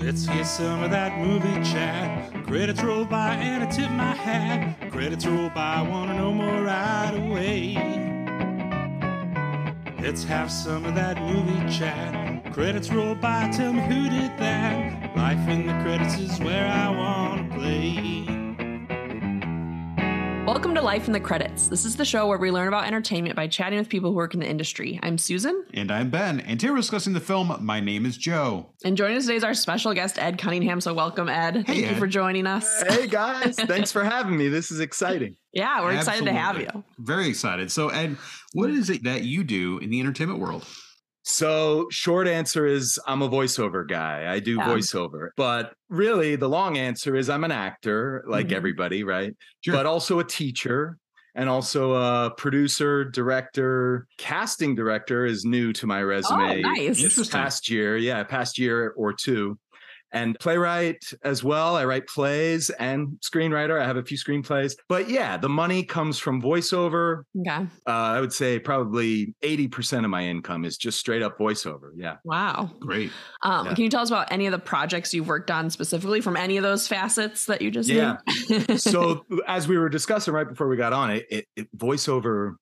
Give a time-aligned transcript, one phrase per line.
[0.00, 2.32] Let's get some of that movie chat.
[2.46, 4.90] Credits roll by and I tip my hat.
[4.90, 7.74] Credits roll by, I wanna know more right away.
[10.00, 12.50] Let's have some of that movie chat.
[12.54, 15.14] Credits roll by, tell me who did that.
[15.14, 18.39] Life in the credits is where I wanna play.
[20.60, 21.68] Welcome to Life in the Credits.
[21.68, 24.34] This is the show where we learn about entertainment by chatting with people who work
[24.34, 25.00] in the industry.
[25.02, 25.64] I'm Susan.
[25.72, 26.40] And I'm Ben.
[26.40, 28.74] And today we're discussing the film My Name is Joe.
[28.84, 30.82] And joining us today is our special guest, Ed Cunningham.
[30.82, 31.64] So welcome, Ed.
[31.66, 32.82] Thank Hey, you for joining us.
[32.82, 34.48] Hey guys, thanks for having me.
[34.48, 35.34] This is exciting.
[35.54, 36.84] Yeah, we're excited to have you.
[36.98, 37.72] Very excited.
[37.72, 38.18] So, Ed,
[38.52, 40.66] what is it that you do in the entertainment world?
[41.22, 44.32] So, short answer is I'm a voiceover guy.
[44.32, 44.66] I do Yeah.
[44.68, 45.28] voiceover.
[45.36, 48.52] But really, the long answer is I'm an actor, like Mhm.
[48.52, 49.34] everybody, right?
[49.64, 49.74] Sure.
[49.74, 50.96] But also a teacher
[51.34, 56.62] and also a producer, director, casting director is new to my Oh, resume.
[56.62, 56.98] nice.
[57.02, 57.26] Interesting.
[57.30, 59.58] past year yeah past year or two
[60.12, 65.08] and playwright as well i write plays and screenwriter i have a few screenplays but
[65.08, 67.66] yeah the money comes from voiceover Okay.
[67.86, 72.16] uh, i would say probably 80% of my income is just straight up voiceover yeah
[72.24, 72.70] Wow.
[72.80, 73.10] Great.
[73.42, 73.74] Um, Yeah.
[73.74, 76.56] Can you tell us about any of the projects you've worked on specifically from any
[76.56, 78.16] of those facets that you just Yeah.
[78.48, 78.80] named?
[78.80, 82.54] so as we were discussing right before we got on it, it, it voiceover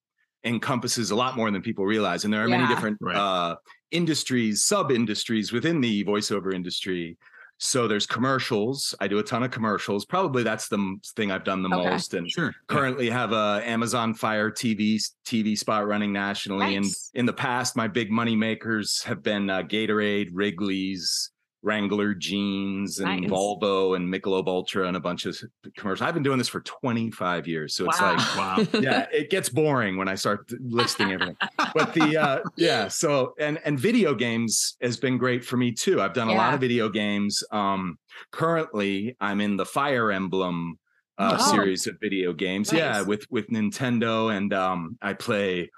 [0.45, 2.59] encompasses a lot more than people realize and there are Yeah.
[2.59, 3.17] many different Right.
[3.17, 3.57] uh
[3.91, 7.17] industries sub industries within the voiceover industry
[7.59, 11.63] so there's commercials i do a ton of commercials probably that's the thing i've done
[11.63, 11.91] the Okay.
[11.91, 12.55] most and Sure.
[12.69, 17.11] currently have a amazon fire tv tv spot running nationally Nice.
[17.15, 21.31] and in the past my big money makers have been uh, gatorade wrigley's
[21.69, 23.31] wrangler jeans and Nice.
[23.31, 25.37] volvo and michelob ultra and a bunch of
[25.77, 28.17] commercials i've been doing this for 25 years so it's Wow.
[28.17, 28.37] like
[28.75, 28.81] Wow.
[28.81, 31.37] yeah it gets boring when i start listing everything
[31.75, 36.01] but the uh yeah so and and video games has been great for me too
[36.01, 37.99] i've done a lot of video games um
[38.33, 40.79] currently i'm in the fire emblem
[41.19, 41.51] uh Oh.
[41.53, 45.69] series of video games yeah with with nintendo and um i play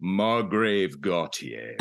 [0.00, 1.76] margrave gautier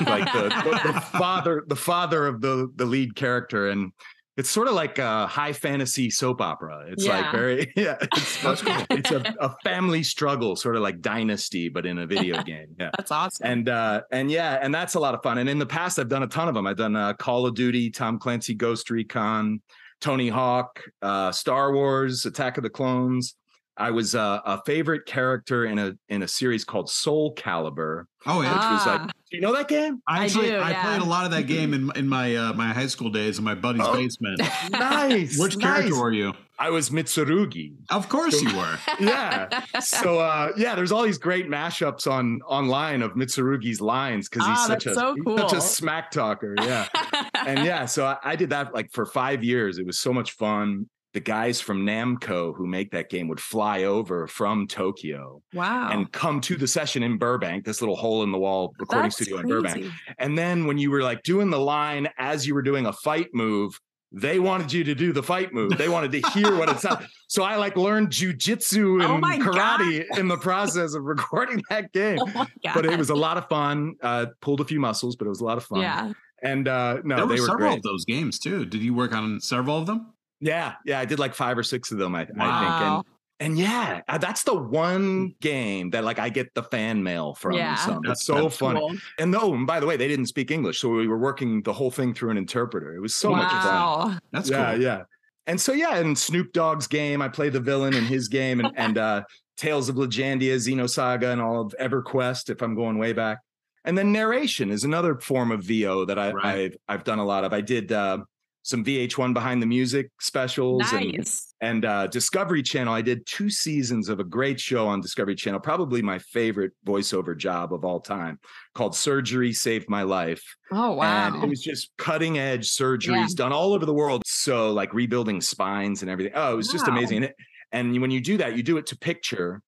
[0.06, 3.92] like the, the, the father the father of the the lead character and
[4.36, 7.20] it's sort of like a high fantasy soap opera it's Yeah.
[7.20, 8.42] like very yeah it's,
[8.90, 12.90] it's a, a family struggle sort of like dynasty but in a video game yeah
[12.96, 13.46] That's awesome.
[13.46, 16.08] and uh and yeah and that's a lot of fun and in the past i've
[16.08, 19.60] done a ton of them i've done uh, call of duty tom clancy ghost recon
[20.00, 23.36] tony hawk uh star wars attack of the clones
[23.76, 28.04] i was uh, a favorite character in a in a series called Soulcalibur.
[28.26, 28.52] Oh, yeah.
[28.54, 28.72] Ah.
[28.72, 30.82] was like do you know that game I actually do, I, yeah.
[30.84, 33.44] played a lot of that game in in my uh, my high school days in
[33.44, 33.92] my buddy's Oh.
[33.94, 34.40] basement.
[34.70, 35.64] nice Which nice.
[35.64, 36.32] character were you?
[36.56, 38.78] i was mitsurugi Of course you were.
[39.00, 44.46] yeah so uh yeah there's all these great mashups on online of mitsurugi's lines because
[44.46, 46.86] he's Ah, such a that's so he's such a smack talker yeah
[47.46, 49.78] and yeah, so I, I did that like for five years.
[49.78, 50.88] It was so much fun.
[51.14, 55.88] The guys from Namco who make that game would fly over from Tokyo wow.
[55.90, 59.16] and come to the session in Burbank, this little hole in the wall recording That's
[59.16, 59.92] studio in Burbank.
[60.18, 63.28] And then when you were like doing the line as you were doing a fight
[63.32, 63.80] move,
[64.14, 65.76] they wanted you to do the fight move.
[65.76, 67.08] They wanted to hear what it sounded.
[67.26, 71.92] So I like learned jujitsu Oh and my karate in the process of recording that
[71.92, 72.18] game.
[72.20, 72.46] Oh.
[72.72, 73.96] But it was a lot of fun.
[74.00, 75.80] Uh, pulled a few muscles, but it was a lot of fun.
[75.80, 76.12] Yeah.
[76.44, 77.78] And uh, no, there were they were several great.
[77.78, 78.66] of those games too.
[78.66, 80.13] Did you work on several of them?
[80.40, 82.14] Yeah, yeah, I did like five or six of them.
[82.14, 83.04] I, I think, and
[83.40, 87.52] and yeah, uh, that's the one game that like I get the fan mail from.
[87.52, 87.70] Yeah.
[87.70, 87.98] and stuff.
[88.02, 88.80] That's- It's so that's funny.
[88.80, 88.96] Cool.
[89.18, 91.72] And no, and by the way, they didn't speak English, so we were working the
[91.72, 92.94] whole thing through an interpreter.
[92.94, 94.20] It was so much fun.
[94.32, 94.82] That's yeah, cool.
[94.82, 95.02] yeah.
[95.46, 98.72] And so yeah, in Snoop Dogg's game, I play the villain in his game, and
[98.76, 99.22] and uh,
[99.56, 102.50] Tales of Legendia, Xenosaga, and all of EverQuest.
[102.50, 103.38] If I'm going way back,
[103.84, 106.44] and then narration is another form of VO that I, Right.
[106.46, 107.52] I've I've done a lot of.
[107.52, 108.18] I did uh,
[108.64, 111.54] some VH1 behind the music specials and Nice.
[111.60, 112.92] and uh, Discovery Channel.
[112.94, 117.36] I did two seasons of a great show on Discovery Channel, probably my favorite voiceover
[117.36, 118.40] job of all time,
[118.74, 121.26] called "Surgery Saved My Life." Oh wow.
[121.34, 124.22] And it was just cutting edge surgeries done all over the world.
[124.26, 126.32] So like rebuilding spines and everything.
[126.34, 127.18] Oh, it was just amazing.
[127.18, 127.36] And, it,
[127.70, 129.60] and when you do that, you do it to picture.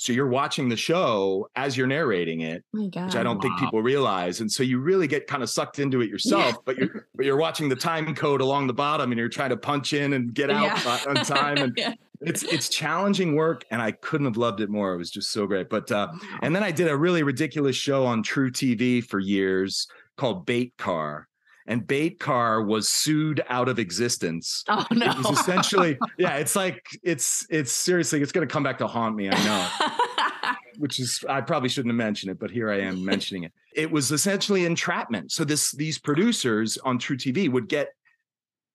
[0.00, 3.82] So you're watching the show as you're narrating it, Oh which I don't think people
[3.82, 4.40] realize.
[4.40, 7.36] And so you really get kind of sucked into it yourself, but you're but you're
[7.36, 10.48] watching the time code along the bottom and you're trying to punch in and get
[10.50, 11.00] out Yeah.
[11.06, 11.58] on time.
[11.58, 11.92] And Yeah.
[12.22, 14.94] it's it's challenging work and I couldn't have loved it more.
[14.94, 15.68] It was just so great.
[15.68, 16.08] But uh
[16.40, 19.86] and then I did a really ridiculous show on truTV for years
[20.16, 21.28] called Bait Car.
[21.70, 24.64] And Bait Car was sued out of existence.
[24.68, 25.06] Oh no.
[25.10, 29.14] It was essentially, yeah, it's like it's it's seriously, it's gonna come back to haunt
[29.14, 30.52] me, I know.
[30.78, 33.52] Which is I probably shouldn't have mentioned it, but here I am mentioning it.
[33.74, 35.30] It was essentially entrapment.
[35.30, 37.90] So this these producers on truTV would get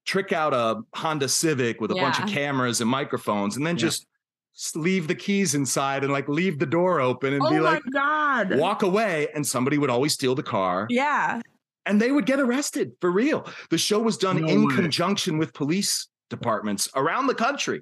[0.06, 3.82] trick out a Honda Civic with a bunch of cameras and microphones, and then Yeah.
[3.90, 4.08] just
[4.74, 7.84] leave the keys inside and like leave the door open and oh be my like
[7.92, 8.56] god.
[8.58, 11.42] walk away, and somebody would always steal the car Yeah.
[11.86, 13.48] And they would get arrested for real.
[13.70, 14.76] The show was done No in way.
[14.76, 17.82] conjunction with police departments around the country.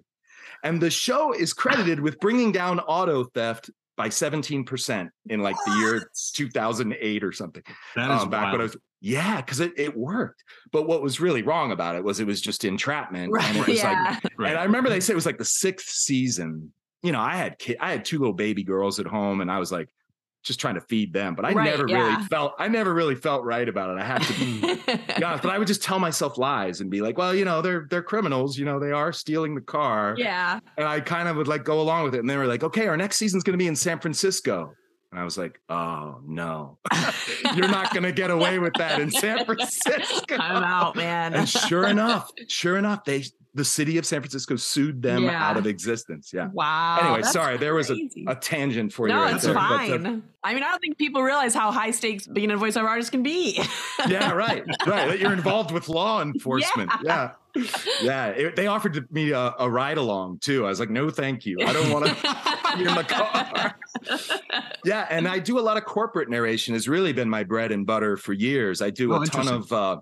[0.63, 5.71] And the show is credited with bringing down auto theft by 17% in like the
[5.73, 7.63] year 2008 or something.
[7.95, 8.71] That is Um, back when I wild.
[8.73, 10.43] was, yeah, because it, it worked.
[10.71, 13.33] But what was really wrong about it was it was just entrapment.
[13.39, 14.17] And it was yeah.
[14.23, 14.49] like, Right.
[14.51, 16.73] and I remember they said it was like the sixth season.
[17.01, 19.59] You know, I had kid, I had two little baby girls at home, and I
[19.59, 19.89] was like,
[20.43, 21.35] just trying to feed them.
[21.35, 21.97] But I Right, never yeah.
[21.97, 24.01] really felt, I never really felt right about it.
[24.01, 24.61] I had to be
[25.19, 28.03] but I would just tell myself lies and be like, well, you know, they're they're
[28.03, 30.15] criminals, you know, they are stealing the car.
[30.17, 30.59] yeah.
[30.77, 32.19] And I kind of would like go along with it.
[32.19, 34.73] And they were like, okay, our next season's gonna be in San Francisco.
[35.13, 36.79] And I was like, oh no,
[37.55, 40.35] you're not gonna get away with that in San Francisco.
[40.39, 41.35] I'm out, man.
[41.35, 43.23] And sure enough, sure enough, they
[43.53, 45.47] the city of San Francisco sued them Yeah.
[45.47, 46.31] out of existence.
[46.33, 46.47] Yeah.
[46.51, 46.97] wow.
[46.99, 49.13] Anyway, sorry, there was a, a tangent for you.
[49.13, 50.23] no, right it's there, but, uh, fine.
[50.43, 53.21] I mean, I don't think people realize how high stakes being a voiceover artist can
[53.21, 53.61] be.
[54.07, 55.07] yeah, right, right.
[55.09, 56.89] That you're involved with law enforcement.
[57.03, 57.31] Yeah, yeah.
[57.55, 60.65] It- they offered me a, a ride along too.
[60.65, 61.57] I was like, no, thank you.
[61.61, 63.75] I don't want to be in the car.
[64.85, 66.73] Yeah, and I do a lot of corporate narration.
[66.73, 68.81] Has really been my bread and butter for years.
[68.81, 69.71] I do Oh, a ton of.
[69.71, 69.97] uh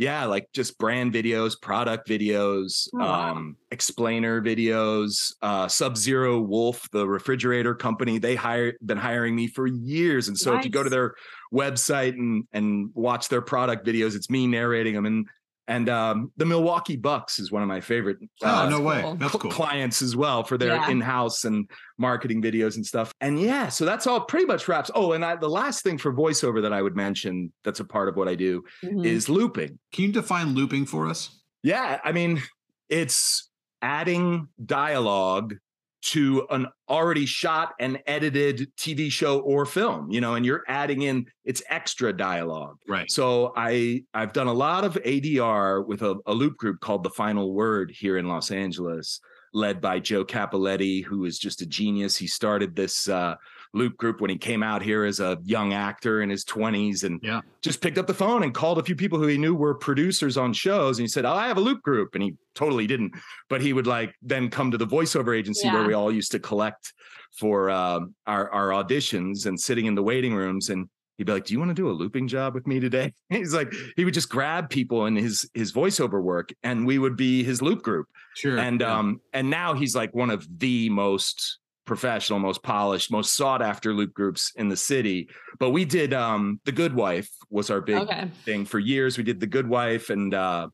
[0.00, 3.30] yeah, like just brand videos, product videos, Oh, wow.
[3.32, 5.32] um, explainer videos.
[5.42, 10.28] Uh, Sub Zero Wolf, the refrigerator company, they hire been hiring me for years.
[10.28, 11.14] And so if you go to their
[11.52, 15.06] website and and watch their product videos, it's me narrating them.
[15.06, 15.26] And
[15.68, 19.02] and um, the Milwaukee Bucks is one of my favorite Oh, uh, no way.
[19.02, 19.14] cool.
[19.16, 19.50] That's cool.
[19.50, 20.90] clients as well for their Yeah.
[20.90, 23.12] in-house and marketing videos and stuff.
[23.20, 24.90] And yeah, so that's all pretty much wraps.
[24.94, 28.08] Oh, and I, the last thing for voiceover that I would mention that's a part
[28.08, 29.04] of what I do Mhm.
[29.04, 29.78] is looping.
[29.92, 31.38] Can you define looping for us?
[31.62, 32.42] Yeah, I mean,
[32.88, 33.48] it's
[33.82, 35.54] adding dialogue
[36.00, 41.02] to an already shot and edited TV show or film, you know, and you're adding
[41.02, 42.76] in it's extra dialogue.
[42.86, 43.10] Right.
[43.10, 47.10] So I I've done a lot of ADR with a, a loop group called The
[47.10, 49.20] Final Word here in Los Angeles,
[49.52, 52.16] led by Joe Cappelletti, who is just a genius.
[52.16, 53.34] He started this uh,
[53.74, 57.20] loop group when he came out here as a young actor in his 20s and
[57.22, 57.40] Yeah.
[57.62, 60.36] just picked up the phone and called a few people who he knew were producers
[60.36, 63.12] on shows and he said, "Oh, I have a loop group." And he totally didn't,
[63.48, 66.38] but he would like then come to the voiceover agency where we all used to
[66.38, 66.92] collect
[67.38, 70.88] for um, our our auditions and sitting in the waiting rooms and
[71.18, 73.52] he'd be like, "Do you want to do a looping job with me today?" He's
[73.52, 77.42] like, he would just grab people in his his voiceover work, and we would be
[77.44, 78.06] his loop group.
[78.34, 78.56] Sure.
[78.58, 78.96] And yeah.
[78.98, 83.92] um, and now he's like one of the most professional, most polished, most sought after
[83.92, 85.28] loop groups in the city.
[85.58, 88.30] But we did um, the Good Wife was our big okay.
[88.44, 89.18] thing for years.
[89.18, 90.68] We did the Good Wife and uh,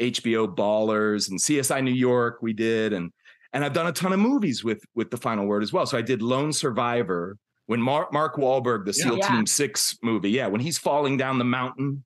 [0.00, 2.38] HBO Ballers and CSI New York.
[2.40, 3.12] We did and
[3.52, 5.84] and I've done a ton of movies with with the Final Word as well.
[5.84, 7.36] So I did Lone Survivor
[7.66, 9.04] when Mark Mark Wahlberg, the Yeah.
[9.04, 9.28] SEAL Yeah.
[9.28, 12.04] Team Six movie, yeah, when he's falling down the mountain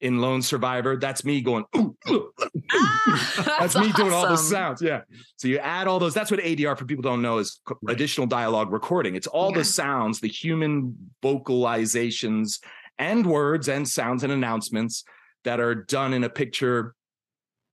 [0.00, 1.64] in Lone Survivor, that's me going.
[1.76, 2.30] Ooh, ooh,
[2.72, 4.82] Ah, that's me doing all the sounds.
[4.82, 5.02] Yeah.
[5.36, 6.12] So you add all those.
[6.14, 7.94] That's what ADR for people don't know is Right.
[7.96, 9.14] additional dialogue recording.
[9.16, 9.58] It's all Yeah.
[9.58, 12.60] the sounds, the human vocalizations
[12.98, 15.04] and words and sounds and announcements
[15.44, 16.94] that are done in a picture,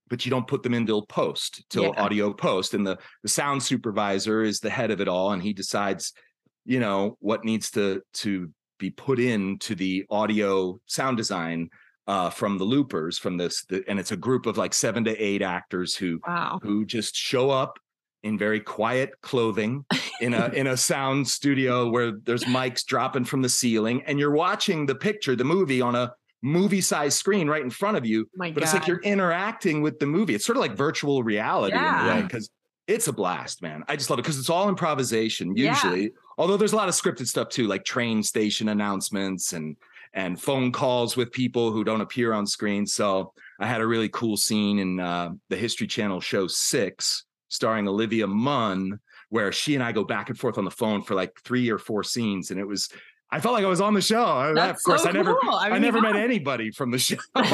[0.10, 2.02] but you don't put them into post till Yeah.
[2.04, 2.74] audio post.
[2.74, 6.14] And the, the sound supervisor is the head of it all, and he decides,
[6.66, 11.70] you know, what needs to to be put into the audio sound design
[12.08, 15.18] uh, from the loopers from this, the, and it's a group of like seven to
[15.18, 16.60] eight actors who Wow.
[16.62, 17.80] who just show up
[18.24, 19.86] in very quiet clothing
[20.22, 24.32] in a in a sound studio where there's mics dropping from the ceiling and you're
[24.32, 28.26] watching the picture the movie on a movie size screen right in front of you
[28.36, 28.64] My but God.
[28.64, 31.86] it's like you're interacting with the movie it's sort of like virtual reality in a
[31.86, 32.16] Yeah.
[32.16, 32.50] way because
[32.88, 35.70] it's a blast man i just love it because it's all improvisation Yeah.
[35.72, 39.76] usually although there's a lot of scripted stuff too like train station announcements and
[40.14, 44.10] and phone calls with people who don't appear on screen so i had a really
[44.10, 49.84] cool scene in uh, the history channel show six starring olivia munn where she and
[49.84, 52.60] i go back and forth on the phone for like three or four scenes and
[52.60, 52.90] it was
[53.32, 55.36] i felt like i was on the show I- That's of course so i never
[55.36, 55.56] cool.
[55.56, 57.50] I I, mean, never met anybody from the show, but,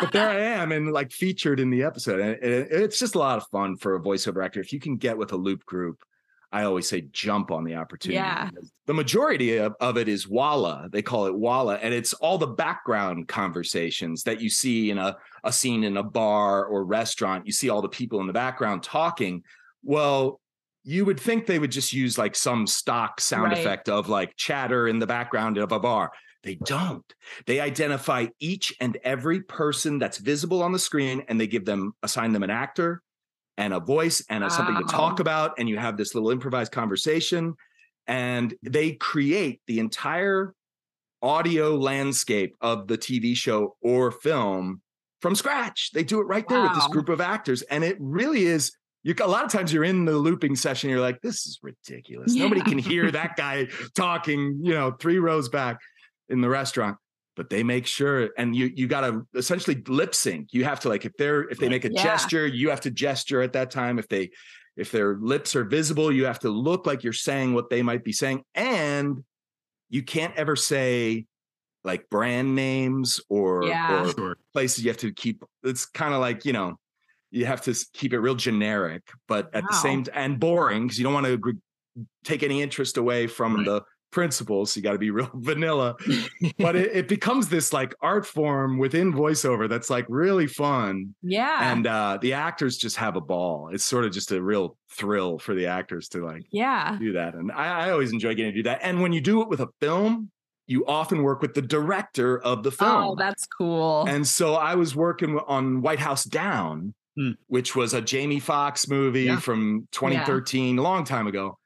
[0.00, 2.20] but there I am and like featured in the episode.
[2.20, 4.60] And it- it's just a lot of fun for a voiceover actor.
[4.60, 5.98] If you can get with a loop group,
[6.54, 8.14] I always say jump on the opportunity.
[8.14, 8.48] Yeah.
[8.86, 10.88] The majority of, of it is Walla.
[10.92, 11.74] They call it Walla.
[11.82, 16.02] And it's all the background conversations that you see in a, a scene in a
[16.04, 17.44] bar or restaurant.
[17.44, 19.42] You see all the people in the background talking.
[19.82, 20.40] Well,
[20.84, 23.58] you would think they would just use like some stock sound Right.
[23.58, 26.12] effect of like chatter in the background of a bar.
[26.44, 27.04] They don't.
[27.46, 31.94] They identify each and every person that's visible on the screen and they give them,
[32.04, 33.02] assign them an actor
[33.56, 35.54] and a voice and a, something to talk about.
[35.58, 37.54] And you have this little improvised conversation.
[38.06, 40.54] And they create the entire
[41.22, 44.82] audio landscape of the TV show or film
[45.20, 45.90] from scratch.
[45.92, 47.62] They do it right there with this group of actors.
[47.62, 48.76] And it really is.
[49.04, 52.34] You, a lot of times you're in the looping session, you're like, this is ridiculous.
[52.34, 55.78] Nobody can hear that guy talking, you know, three rows back
[56.28, 56.96] in the restaurant.
[57.36, 60.52] But they make sure, and you you gotta essentially lip sync.
[60.52, 62.02] You have to like if they're if they make a Yeah.
[62.02, 63.98] gesture, you have to gesture at that time.
[63.98, 64.30] If they
[64.76, 68.04] if their lips are visible, you have to look like you're saying what they might
[68.04, 68.44] be saying.
[68.54, 69.24] And
[69.88, 71.26] you can't ever say
[71.84, 74.12] like brand names or, Yeah.
[74.16, 76.78] or places you have to keep it's kind of like you know
[77.30, 81.04] you have to keep it real generic but at the same and boring because you
[81.04, 81.54] don't want to agree,
[82.24, 83.66] take any interest away from Right.
[83.66, 83.82] the
[84.14, 85.96] principals so you got to be real vanilla
[86.58, 91.72] but it, it becomes this like art form within voiceover that's like really fun Yeah.
[91.72, 95.38] and uh the actors just have a ball it's sort of just a real thrill
[95.40, 96.96] for the actors to like yeah.
[97.00, 97.34] do that.
[97.34, 98.78] And I, I always enjoy getting to do that.
[98.82, 100.30] And when you do it with a film,
[100.68, 103.04] you often work with the director of the film.
[103.04, 104.04] Oh, that's cool.
[104.08, 107.32] and so I was working on White House Down, Hmm.
[107.48, 109.38] which was a Jamie Foxx movie Yeah.
[109.40, 111.58] from 2013, a long time ago.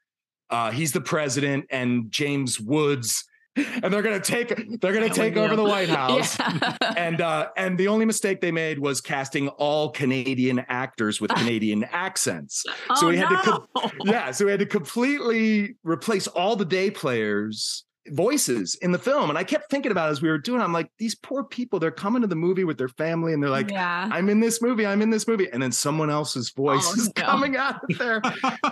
[0.49, 3.25] Uh, he's the president and James Woods,
[3.55, 6.37] and they're gonna take they're gonna take over the White House.
[6.39, 6.75] yeah.
[6.97, 11.83] And uh, and the only mistake they made was casting all Canadian actors with Canadian
[11.85, 12.63] accents.
[12.95, 13.91] so oh, we had to no.
[14.05, 19.29] yeah, so we had to completely replace all the day players' voices in the film.
[19.29, 20.61] And I kept thinking about it as we were doing.
[20.61, 23.41] it, I'm like, these poor people, they're coming to the movie with their family and
[23.43, 24.09] they're like, yeah.
[24.11, 25.47] I'm in this movie, I'm in this movie.
[25.51, 27.23] And then someone else's voice Oh, is no.
[27.23, 28.21] coming out of their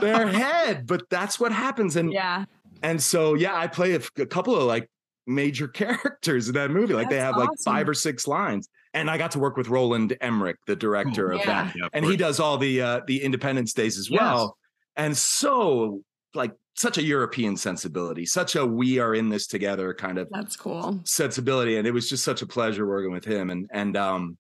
[0.01, 0.88] their head.
[0.88, 1.96] But that's what happens.
[1.96, 2.46] And yeah.
[2.84, 4.89] and so yeah, I play a, a couple of like
[5.27, 6.93] major characters in that movie.
[6.93, 8.69] Like they That's have like five or six lines.
[8.93, 11.46] And I got to work with Roland Emmerich, the director of Yeah.
[11.65, 14.19] that Yeah, of and he does all the uh the independence days as Yes.
[14.22, 14.57] well
[14.96, 16.01] and so
[16.38, 20.56] like such a european sensibility such a we are in this together kind of That's
[20.56, 21.01] cool.
[21.03, 24.38] sensibility and it was just such a pleasure working with him and and um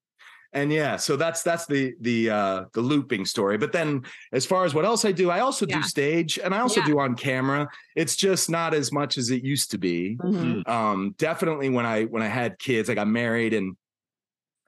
[0.53, 4.63] and yeah so that's that's the the uh the looping story but then as far
[4.65, 5.77] as what else i do i also Yeah.
[5.81, 6.85] do stage and i also Yeah.
[6.85, 10.67] do on camera it's just not as much as it used to be Mhm.
[10.69, 13.75] um definitely when i when i had kids i got married and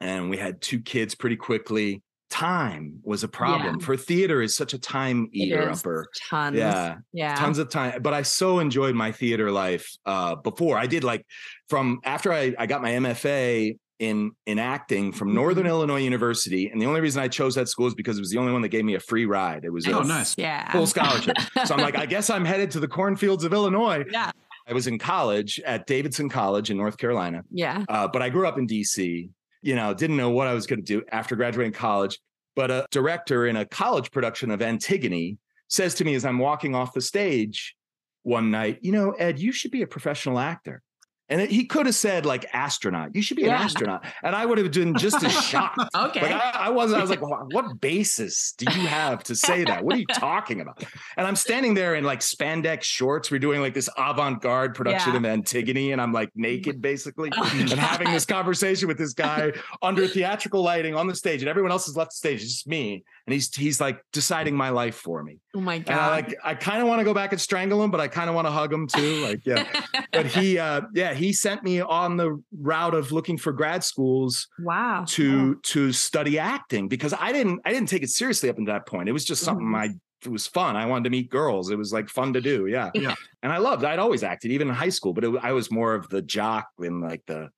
[0.02, 4.74] and we had two kids pretty quickly time was a problem for theater is such
[4.74, 6.56] a time eater is upper Tons.
[6.56, 7.36] yeah Yeah.
[7.36, 11.26] tons of time but i so enjoyed my theater life uh before i did like
[11.70, 15.70] from after i, I got my mfa in in acting from northern Mhm.
[15.70, 18.38] illinois university and the only reason i chose that school is because it was the
[18.38, 20.36] only one that gave me a free ride it was a Oh, nice.
[20.38, 20.72] Yeah.
[20.72, 24.32] full scholarship so i'm like i guess i'm headed to the cornfields of illinois yeah.
[24.68, 27.84] i was in college at davidson college in north carolina Yeah.
[27.90, 29.30] uh, but I grew up in DC.
[29.62, 32.20] You know, didn't know what I was going to do after graduating college.
[32.56, 35.38] But a director in a college production of Antigone
[35.68, 37.76] says to me as I'm walking off the stage
[38.24, 40.82] one night, "You know, Ed, you should be a professional actor."
[41.30, 43.16] And it- he could have said like astronaut.
[43.16, 45.80] You should be an astronaut, and I would have been just as shocked.
[45.96, 46.22] Okay.
[46.22, 47.00] Like I, I wasn't.
[47.00, 49.84] I was like, "Wha- "What basis do you have to say that?
[49.84, 50.84] What are you talking about?"
[51.18, 53.30] And I'm standing there in like spandex shorts.
[53.32, 55.18] We're doing like this avant-garde production Yeah.
[55.20, 59.52] of Antigone, and I'm like naked basically, Oh and having this conversation with this guy
[59.82, 62.42] under theatrical lighting on the stage, and everyone else has left the stage.
[62.42, 65.38] It's just me, and he's he's like deciding my life for me.
[65.56, 66.12] Oh my And I god.
[66.12, 68.36] like I kind of want to go back and strangle him, but I kind of
[68.36, 69.24] want to hug him too.
[69.24, 69.66] Like yeah,
[70.12, 74.48] but he uh yeah he sent me on the route of looking for grad schools
[74.60, 75.04] wow.
[75.08, 78.88] to to study acting because I didn't I didn't take it seriously up until that
[78.88, 79.10] point.
[79.10, 79.78] It was just something Mhm.
[79.78, 79.90] I
[80.26, 80.76] it was fun.
[80.76, 81.70] I wanted to meet girls.
[81.70, 82.68] It was like fun to do.
[82.68, 82.92] Yeah.
[82.94, 83.16] Yeah.
[83.42, 83.86] And I loved.
[83.86, 86.68] I'd always acted even in high school, but it, I was more of the jock
[86.78, 87.50] and like the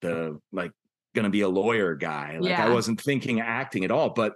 [0.00, 0.72] the like
[1.14, 2.38] gonna be a lawyer guy.
[2.40, 4.10] Like I wasn't thinking acting at all.
[4.10, 4.34] But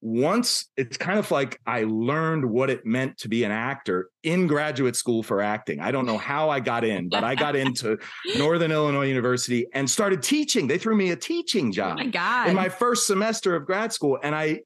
[0.00, 4.46] once it's kind of like I learned what it meant to be an actor in
[4.46, 5.80] graduate school for acting.
[5.80, 7.98] I don't know how I got in, but I got into
[8.36, 10.66] Northern Illinois University and started teaching.
[10.68, 12.48] They threw me a teaching Oh job my god.
[12.48, 14.60] in my first semester of grad school and i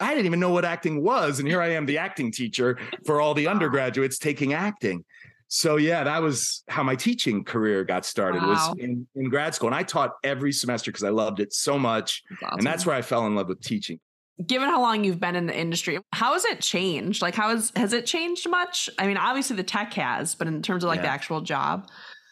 [0.00, 3.20] i didn't even know what acting was and here i am the acting teacher for
[3.20, 5.04] all the undergraduates taking acting
[5.48, 8.48] so yeah that was how my teaching career got started Wow.
[8.48, 11.78] was in, in grad school and i taught every semester because i loved it so
[11.78, 14.00] much That's and that's where i fell in love with teaching
[14.46, 17.22] given how long you've been in the industry, how has it changed?
[17.22, 18.88] Like how has has it changed much?
[18.98, 21.88] I mean, obviously the tech has, but in terms of like the actual job.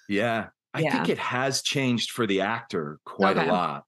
[0.08, 0.92] yeah i Yeah.
[0.92, 3.48] think it has changed for the actor quite Okay.
[3.48, 3.84] a lot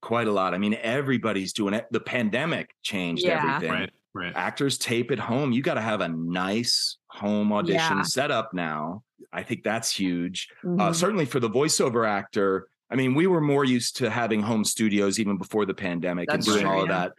[0.00, 3.38] quite a lot i mean everybody's doing it the pandemic changed Yeah.
[3.56, 3.90] everything Right.
[4.14, 4.32] Right.
[4.34, 5.52] actors tape at home.
[5.52, 8.02] You got to have a nice home audition Yeah.
[8.02, 9.04] setup now.
[9.32, 10.48] I think that's huge.
[10.64, 10.94] Uh, Mhm.
[10.96, 12.68] certainly for the voiceover actor.
[12.90, 16.44] I mean, we were more used to having home studios even before the pandemic That's
[16.48, 16.98] and doing true, all of yeah.
[16.98, 17.12] that.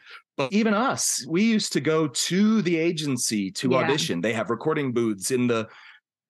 [0.51, 3.77] Even us, we used to go to the agency to Yeah.
[3.77, 4.21] audition.
[4.21, 5.67] They have recording booths in the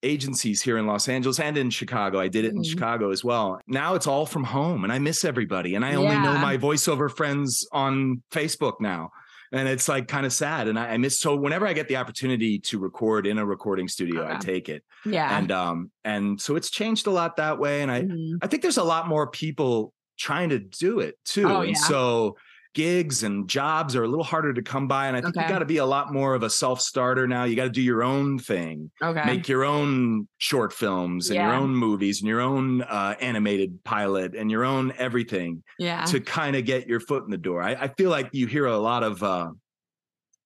[0.03, 2.19] agencies here in Los Angeles and in Chicago.
[2.19, 2.69] I did it in Mhm.
[2.71, 3.59] Chicago as well.
[3.67, 5.75] Now it's all from home and I miss everybody.
[5.75, 9.11] And I only know my voiceover friends on Facebook now.
[9.53, 10.67] And it's like kind of sad.
[10.69, 13.87] And I, I miss so whenever I get the opportunity to record in a recording
[13.87, 14.83] studio, I take it.
[15.05, 15.37] yeah.
[15.37, 17.81] And um, and so it's changed a lot that way.
[17.83, 18.37] And I Mhm.
[18.41, 21.47] I think there's a lot more people trying to do it too.
[21.47, 21.75] Oh, and yeah.
[21.83, 22.37] so
[22.73, 25.07] gigs and jobs are a little harder to come by.
[25.07, 25.49] And I think you Okay.
[25.51, 27.43] got to be a lot more of a self-starter now.
[27.43, 29.23] You got to do your own thing, okay.
[29.25, 34.35] make your own short films and your own movies and your own uh, animated pilot
[34.35, 36.05] and your own everything yeah.
[36.05, 37.61] to kind of get your foot in the door.
[37.61, 39.49] I, I feel like you hear a lot of uh,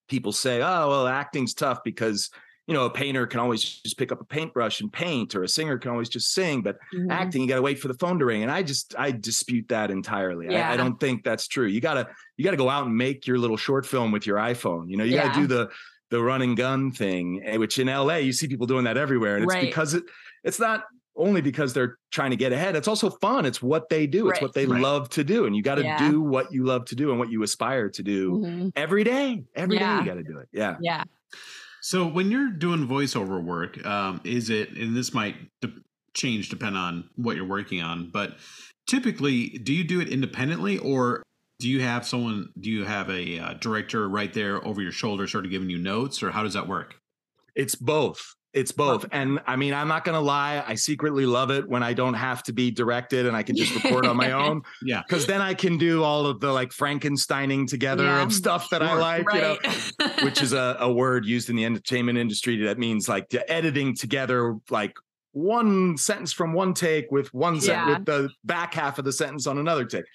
[0.08, 2.30] people say, "Oh, well, acting's tough because
[2.68, 5.48] you know a painter can always just pick up a paintbrush and paint, or a
[5.48, 7.12] singer can always just sing." But Mhm.
[7.12, 9.68] acting, you got to wait for the phone to ring, and I just I dispute
[9.70, 10.50] that entirely.
[10.50, 10.72] I, Yeah.
[10.72, 11.68] I don't think that's true.
[11.68, 12.08] You gotta
[12.38, 14.90] you gotta go out and make your little short film with your iPhone.
[14.90, 15.28] You know, you Yeah.
[15.28, 15.70] gotta do the
[16.12, 19.36] the run and gun thing, eh, which in LA you see people doing that everywhere,
[19.36, 19.66] and it's Right.
[19.66, 20.04] because it
[20.44, 20.84] it's not
[21.18, 22.76] only because they're trying to get ahead.
[22.76, 23.46] It's also fun.
[23.46, 24.30] It's what they do.
[24.30, 24.82] It's what they Right.
[24.82, 26.10] love to do, and you got to Yeah.
[26.10, 28.72] do what you love to do and what you aspire to do Mhm.
[28.76, 29.46] every day.
[29.56, 30.00] Every day Yeah.
[30.02, 30.50] you got to do it.
[30.52, 30.76] Yeah.
[30.82, 31.04] Yeah.
[31.86, 35.72] So when you're doing voiceover work, um, is it, and this might de-
[36.16, 38.38] change depending on what you're working on, but
[38.88, 41.22] typically, do you do it independently or
[41.60, 45.28] do you have someone, do you have a uh, director right there over your shoulder
[45.28, 46.96] sort of giving you notes or how does that work?
[47.54, 48.34] It's both.
[48.56, 49.06] It's both.
[49.12, 50.64] And I mean, I'm not going to lie.
[50.66, 53.76] I secretly love it when I don't have to be directed and I can just
[53.76, 54.62] record on my own.
[54.82, 55.04] Yeah.
[55.06, 58.24] Because then I can do all of the like Frankensteining together Yeah.
[58.24, 59.00] of stuff that I Sure.
[59.00, 59.58] like, you know,
[60.24, 63.94] which is a, a word used in the entertainment industry that means like the editing
[63.94, 64.94] together, like
[65.34, 67.90] one sentence from one take with one set Yeah.
[67.98, 70.06] with the back half of the sentence on another take.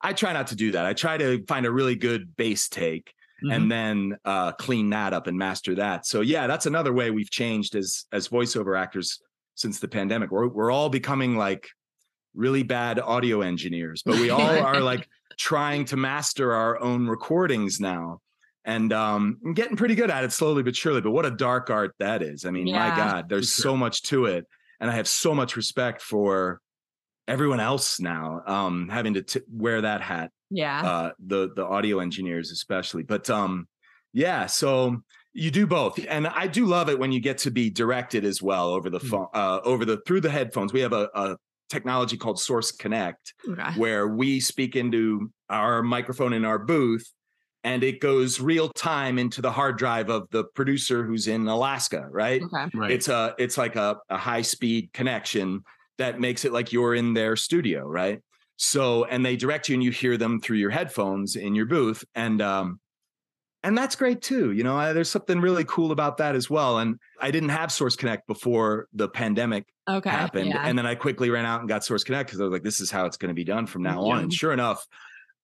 [0.00, 0.86] I try not to do that.
[0.86, 3.12] I try to find a really good base take
[3.44, 3.54] Mhm.
[3.54, 6.06] and then uh, clean that up and master that.
[6.06, 9.20] So yeah, that's another way we've changed as as voiceover actors
[9.54, 10.30] since the pandemic.
[10.30, 11.68] We're we're all becoming like
[12.34, 17.80] really bad audio engineers, but we all are like trying to master our own recordings
[17.80, 18.20] now.
[18.64, 21.00] And um I'm getting pretty good at it slowly but surely.
[21.00, 22.44] But what a dark art that is.
[22.44, 24.46] I mean, my God, there's so much to it.
[24.80, 26.60] And I have so much respect for
[27.28, 30.82] everyone else now, um, having to t- wear that hat yeah.
[30.82, 33.68] uh the the audio engineers especially but um
[34.12, 34.96] yeah so
[35.32, 38.42] you do both and i do love it when you get to be directed as
[38.42, 39.08] well over the Mhm.
[39.10, 41.36] phone uh over the through the headphones we have a, a
[41.68, 43.70] technology called source connect okay.
[43.76, 47.06] where we speak into our microphone in our booth
[47.62, 52.08] and it goes real time into the hard drive of the producer who's in alaska
[52.10, 52.66] right Okay.
[52.74, 52.90] Right.
[52.90, 55.62] it's a it's like a, a high speed connection
[56.00, 58.20] that makes it like you're in their studio right
[58.56, 62.04] so and they direct you and you hear them through your headphones in your booth
[62.14, 62.78] and um
[63.62, 66.78] and that's great too you know I, there's something really cool about that as well
[66.78, 70.10] and i didn't have source connect before the pandemic Okay.
[70.10, 70.62] happened Yeah.
[70.66, 72.80] and then i quickly ran out and got source connect because i was like this
[72.80, 74.86] is how it's going to be done from now on and sure enough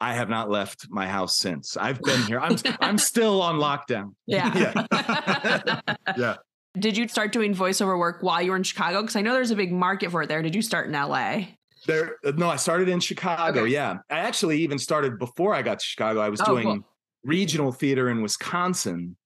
[0.01, 4.14] i have not left my house since i've been here i'm i'm still on lockdown
[4.27, 4.75] Yeah.
[4.92, 5.81] yeah.
[6.16, 6.37] Yeah.
[6.78, 9.00] Did you start doing voiceover work while you were in Chicago?
[9.02, 10.42] Because I know there's a big market for it there.
[10.42, 11.42] Did you start in LA?
[11.86, 13.62] There, no, I started in Chicago.
[13.62, 13.72] Okay.
[13.72, 16.20] Yeah, I actually even started before I got to Chicago.
[16.20, 16.88] I was Oh, doing cool.
[17.24, 19.16] regional theater in Wisconsin,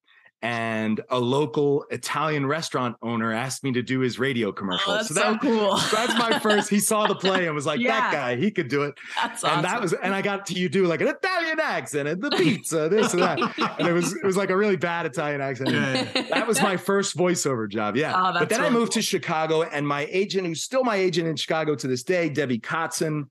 [0.43, 4.93] and a local Italian restaurant owner asked me to do his radio commercial.
[4.93, 5.77] Oh, that's so, that, cool.
[5.93, 6.71] that's my first.
[6.71, 8.01] He saw the play and was like, Yeah.
[8.01, 9.59] "That guy, he could do it." That's awesome.
[9.59, 12.31] And that was, and I got to you do like an Italian accent and the
[12.37, 13.39] pizza, this and that,
[13.79, 15.71] and it was it was like a really bad Italian accent.
[15.71, 16.05] Yeah.
[16.31, 17.97] That was my first voiceover job.
[17.97, 18.15] Yeah.
[18.17, 20.97] Oh, but that's then I really moved to Chicago, and my agent, who's still my
[20.97, 23.25] agent in Chicago to this day, Debbie Kotzen,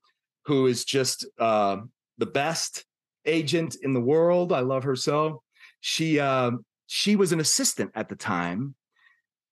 [0.46, 1.78] who is just uh,
[2.20, 2.86] the best
[3.26, 4.54] agent in the world.
[4.54, 5.42] I love her so.
[5.82, 6.52] She uh,
[6.92, 8.74] she was an assistant at the time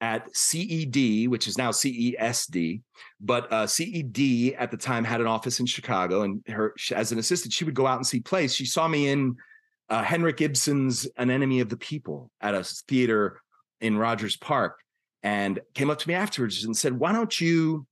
[0.02, 2.82] at CED, which is now CESD,
[3.22, 7.20] but uh, CED at the time had an office in Chicago, and her as an
[7.20, 8.56] assistant, she would go out and see plays.
[8.56, 9.36] She saw me in
[9.88, 13.40] uh, Henrik Ibsen's An Enemy of the People at a theater
[13.82, 14.80] in Rogers Park,
[15.22, 17.86] and came up to me afterwards and said, "Why don't you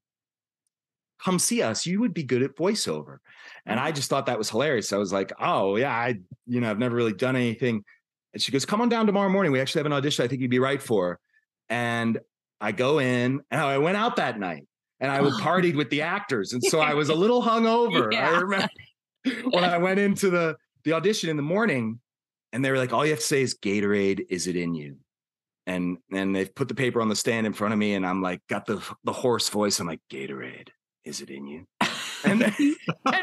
[1.24, 1.86] come see us?
[1.86, 3.18] You would be good at voiceover."
[3.68, 4.92] And I just thought that was hilarious.
[4.92, 6.16] I was like, "Oh yeah, I
[6.48, 7.84] you know I've never really done anything."
[8.36, 9.54] And she goes, "Come on down tomorrow morning.
[9.54, 10.26] We actually have an audition.
[10.26, 11.20] I think you'd be right for."
[11.70, 12.20] And
[12.60, 14.68] I go in, and I went out that night,
[15.00, 15.32] and I oh.
[15.40, 18.12] partied with the actors, and so I was a little hungover.
[18.12, 18.30] Yeah.
[18.30, 18.68] I remember
[19.50, 22.00] when I went into the the audition in the morning,
[22.52, 24.98] and they were like, all you have to say is Gatorade, is it in you?
[25.66, 28.22] And and they've put the paper on the stand in front of me, and I'm
[28.22, 29.80] like, got the the hoarse voice.
[29.80, 30.70] I'm like, Gatorade,
[31.06, 31.66] is it in you?
[32.24, 32.76] And, then, and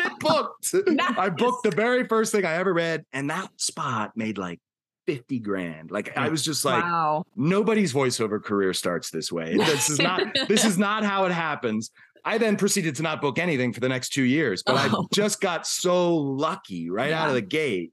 [0.07, 0.75] it booked.
[0.87, 1.19] Nice.
[1.19, 4.61] I booked the very first thing I ever read, and that spot made like
[5.07, 5.91] 50 grand.
[5.91, 7.25] Like I was just like, wow.
[7.37, 9.57] nobody's voiceover career starts this way.
[9.73, 11.91] This is not this is not how it happens.
[12.25, 15.03] I then proceeded to not book anything for the next two years, but oh.
[15.03, 17.23] I just got so lucky right yeah.
[17.23, 17.93] out of the gate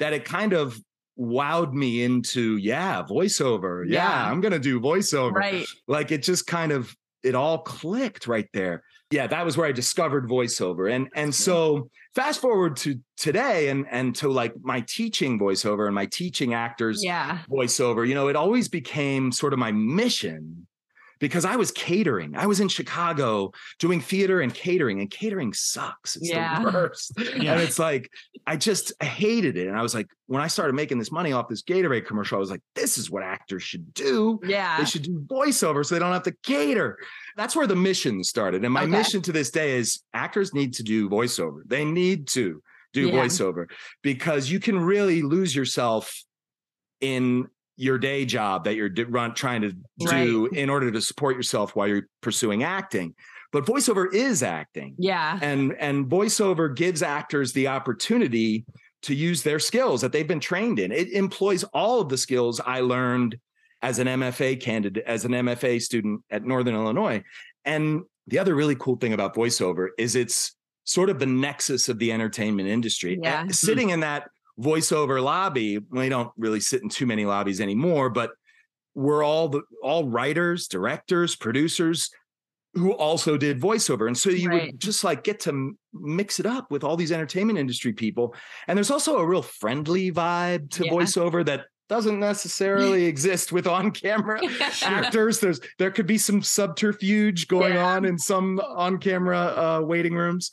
[0.00, 0.78] that it kind of
[1.18, 3.84] wowed me into, yeah, voiceover.
[3.86, 5.32] Yeah, yeah I'm gonna do voiceover.
[5.32, 5.66] Right.
[5.86, 9.72] Like it just kind of it all clicked right there yeah that was where i
[9.72, 15.38] discovered voiceover and and so fast forward to today and and to like my teaching
[15.38, 17.38] voiceover and my teaching actors yeah.
[17.50, 20.66] voiceover you know it always became sort of my mission
[21.20, 22.34] because I was catering.
[22.34, 26.16] I was in Chicago doing theater and catering, and catering sucks.
[26.16, 26.62] It's yeah.
[26.62, 27.12] the worst.
[27.36, 27.52] Yeah.
[27.52, 28.10] And it's like,
[28.46, 29.68] I just hated it.
[29.68, 32.40] And I was like, when I started making this money off this Gatorade commercial, I
[32.40, 34.40] was like, this is what actors should do.
[34.42, 34.78] Yeah.
[34.78, 36.98] They should do voiceover so they don't have to cater.
[37.36, 38.64] That's where the mission started.
[38.64, 38.90] And my okay.
[38.90, 41.60] mission to this day is actors need to do voiceover.
[41.66, 43.14] They need to do yeah.
[43.14, 43.66] voiceover
[44.02, 46.24] because you can really lose yourself
[47.00, 47.48] in
[47.80, 50.52] your day job that you're run, trying to do right.
[50.52, 53.14] in order to support yourself while you're pursuing acting.
[53.52, 54.94] But voiceover is acting.
[54.98, 55.38] Yeah.
[55.40, 58.66] And and voiceover gives actors the opportunity
[59.02, 60.92] to use their skills that they've been trained in.
[60.92, 63.38] It employs all of the skills i learned
[63.80, 67.24] as an mfa candidate as an mfa student at northern illinois.
[67.64, 71.98] And the other really cool thing about voiceover is it's sort of the nexus of
[71.98, 73.18] the entertainment industry.
[73.22, 73.44] Yeah.
[73.44, 73.50] Hmm.
[73.50, 74.28] sitting in that
[74.60, 75.78] voiceover lobby.
[75.90, 78.30] We don't really sit in too many lobbies anymore, but
[78.94, 82.10] we're all the all writers, directors, producers
[82.74, 84.06] who also did voiceover.
[84.06, 84.66] And so you right.
[84.66, 88.34] would just like get to mix it up with all these entertainment industry people.
[88.68, 90.92] And there's also a real friendly vibe to yeah.
[90.92, 94.40] voiceover that doesn't necessarily exist with on-camera
[94.82, 95.40] actors.
[95.40, 97.84] There's there could be some subterfuge going yeah.
[97.84, 100.52] on in some on-camera uh, waiting rooms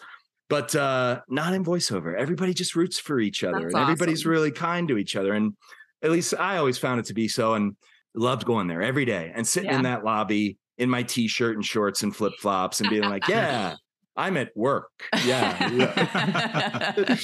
[0.50, 2.18] but uh, not in voiceover.
[2.18, 4.32] Everybody just roots for each other, That's and everybody's awesome.
[4.32, 5.34] really kind to each other.
[5.34, 5.54] And
[6.02, 7.76] at least I always found it to be so, and
[8.16, 9.78] loved going there every day and sitting yeah.
[9.78, 13.76] in that lobby in my t-shirt and shorts and flip flops and being like, "Yeah,
[14.16, 14.90] I'm at work."
[15.26, 15.70] Yeah.
[15.72, 16.96] yeah.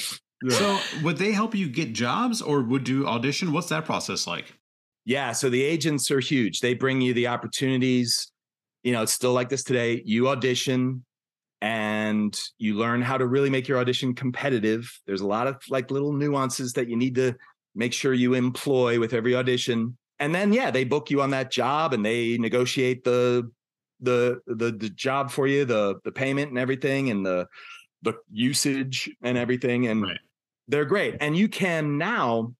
[0.43, 0.57] yeah.
[0.57, 3.51] So, would they help you get jobs, or would you audition?
[3.51, 4.53] What's that process like?
[5.05, 6.62] Yeah, so the agents are huge.
[6.62, 8.31] They bring you the opportunities.
[8.83, 10.01] You know, it's still like this today.
[10.05, 11.03] You audition,
[11.63, 14.99] and you learn how to really make your audition competitive.
[15.08, 17.36] There's a lot of like little nuances that you need to
[17.73, 19.97] make sure you employ with every audition.
[20.19, 23.49] And then yeah, they book you on that job and they negotiate the
[24.02, 27.47] the the the job for you, the the payment and everything and the
[28.02, 30.19] the usage and everything and right.
[30.67, 31.15] they're great.
[31.21, 32.54] And you can now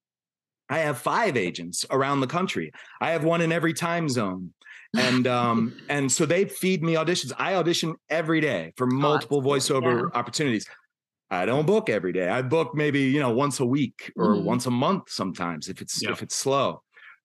[0.70, 2.72] I have 5 agents around the country.
[3.02, 4.54] I have one in every time zone
[4.95, 7.32] and um and so they feed me auditions.
[7.38, 10.19] I audition every day for multiple oh, voiceover yeah.
[10.19, 10.65] opportunities.
[11.29, 12.29] I don't book every day.
[12.29, 14.43] I book maybe you know once a week or mm.
[14.43, 16.82] once a month sometimes if it's if it's slow.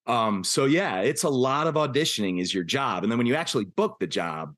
[0.07, 3.35] Um, so yeah, it's a lot of auditioning is your job, and then when you
[3.35, 4.55] actually book the job,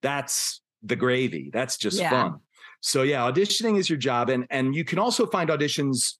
[0.00, 1.50] that's the gravy.
[1.52, 2.10] That's just yeah.
[2.10, 2.36] fun.
[2.80, 6.14] So yeah, auditioning is your job, and and you can also find auditions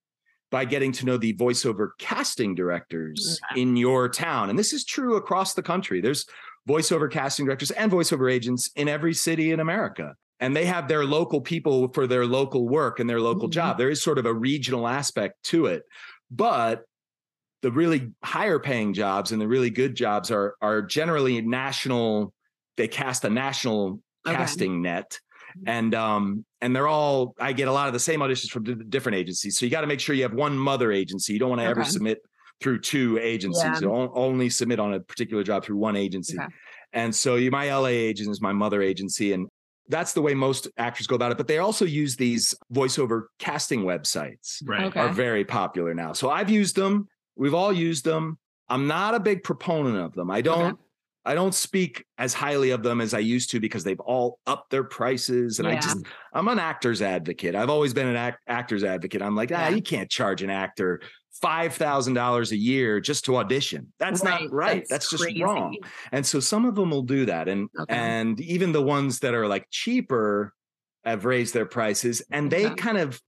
[0.50, 3.62] by getting to know the voiceover casting directors yeah.
[3.62, 4.50] in your town.
[4.50, 6.00] And this is true across the country.
[6.00, 6.26] There's
[6.68, 10.14] voiceover casting directors and voiceover agents in every city in America.
[10.40, 13.52] And they have their local people for their local work and their local mm-hmm.
[13.52, 13.78] job.
[13.78, 15.82] There is sort of a regional aspect to it.
[16.30, 16.84] But
[17.62, 22.32] the really higher paying jobs and the really good jobs are are generally national
[22.76, 24.36] they cast a national okay.
[24.36, 25.20] casting net
[25.66, 29.16] and um and they're all i get a lot of the same auditions from different
[29.16, 29.58] agencies.
[29.58, 31.32] So you got to make sure you have one mother agency.
[31.32, 31.80] You don't want to okay.
[31.80, 32.18] ever submit
[32.60, 33.62] through two agencies.
[33.64, 33.80] Yeah.
[33.80, 36.38] you only submit on a particular job through one agency.
[36.38, 36.46] Okay.
[36.92, 39.48] and so you my la agent is my mother agency and
[39.88, 41.36] that's the way most actors go about it.
[41.36, 44.62] But they also use these voiceover casting websites.
[44.64, 44.84] Right.
[44.84, 45.00] Okay.
[45.00, 46.12] are very popular now.
[46.12, 47.08] So i've used them.
[47.36, 48.38] We've all used them.
[48.68, 50.30] I'm not a big proponent of them.
[50.30, 50.78] I don't
[51.24, 54.70] I don't speak as highly of them as I used to because they've all upped
[54.70, 55.58] their prices.
[55.58, 55.76] And yeah.
[55.76, 55.98] I just,
[56.32, 57.54] I'm an actor's advocate.
[57.54, 59.20] I've always been an act, actor's advocate.
[59.20, 61.00] I'm like, ah, you can't charge an actor
[61.42, 63.92] $5,000 a year just to audition.
[63.98, 64.42] That's right.
[64.42, 64.84] not right.
[64.88, 65.76] That's, That's just wrong.
[66.12, 67.48] And so some of them will do that.
[67.48, 67.94] And, okay.
[67.94, 70.52] and even the ones that are like cheaper
[71.04, 73.20] have raised their prices and they kind of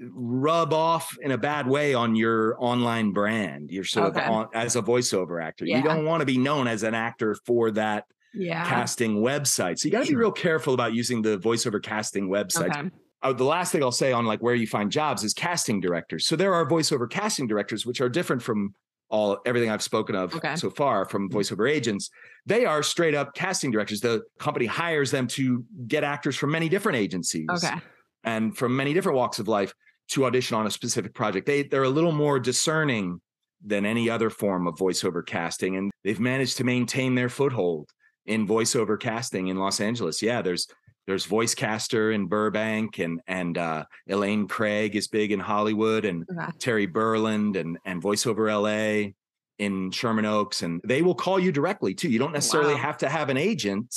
[0.00, 3.70] rub off in a bad way on your online brand.
[3.70, 4.24] You're sort okay.
[4.24, 5.64] of on, as a voiceover actor.
[5.64, 5.78] Yeah.
[5.78, 8.68] You don't want to be known as an actor for that yeah.
[8.68, 9.78] casting website.
[9.78, 12.70] So you got to be real careful about using the voiceover casting website.
[12.76, 12.90] Okay.
[13.22, 16.26] uh, the last thing I'll say on like where you find jobs is casting directors.
[16.26, 18.74] So there are voiceover casting directors, which are different from
[19.10, 20.54] all everything I've spoken of Okay.
[20.56, 22.10] so far from voiceover agents.
[22.44, 24.00] They are straight up casting directors.
[24.00, 27.74] The company hires them to get actors from many different agencies Okay.
[28.24, 29.72] and from many different walks of life
[30.08, 31.46] to audition on a specific project.
[31.46, 33.20] They they're a little more discerning
[33.64, 37.90] than any other form of voiceover casting, and they've managed to maintain their foothold
[38.26, 40.22] in voiceover casting in Los Angeles.
[40.22, 40.66] Yeah, there's
[41.06, 46.50] there's Voicecaster in Burbank, and and uh, Elaine Craig is big in Hollywood, and Okay.
[46.58, 49.12] Terry Berland and and voiceover LA
[49.58, 52.08] in Sherman Oaks, and they will call you directly too.
[52.10, 52.80] You don't necessarily Wow.
[52.80, 53.94] have to have an agent.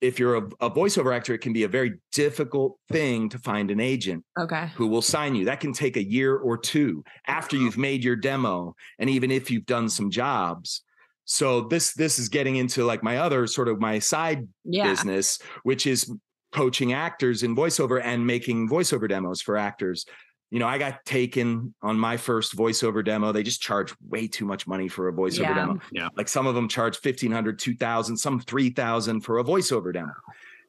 [0.00, 3.70] If you're a, a voiceover actor, it can be a very difficult thing to find
[3.70, 4.68] an agent Okay.
[4.74, 5.46] who will sign you.
[5.46, 9.50] That can take a year or two after you've made your demo, and even if
[9.50, 10.82] you've done some jobs.
[11.24, 14.84] So this this is getting into like my other sort of my side Yeah.
[14.90, 16.12] business, which is
[16.52, 20.04] coaching actors in voiceover and making voiceover demos for actors.
[20.50, 23.32] You know, I got taken on my first voiceover demo.
[23.32, 25.54] They just charge way too much money for a voiceover Yeah.
[25.54, 25.80] demo.
[25.90, 26.08] Yeah.
[26.16, 30.12] Like some of them charge 1500, 2000, some 3000 for a voiceover demo.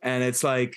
[0.01, 0.75] And it's like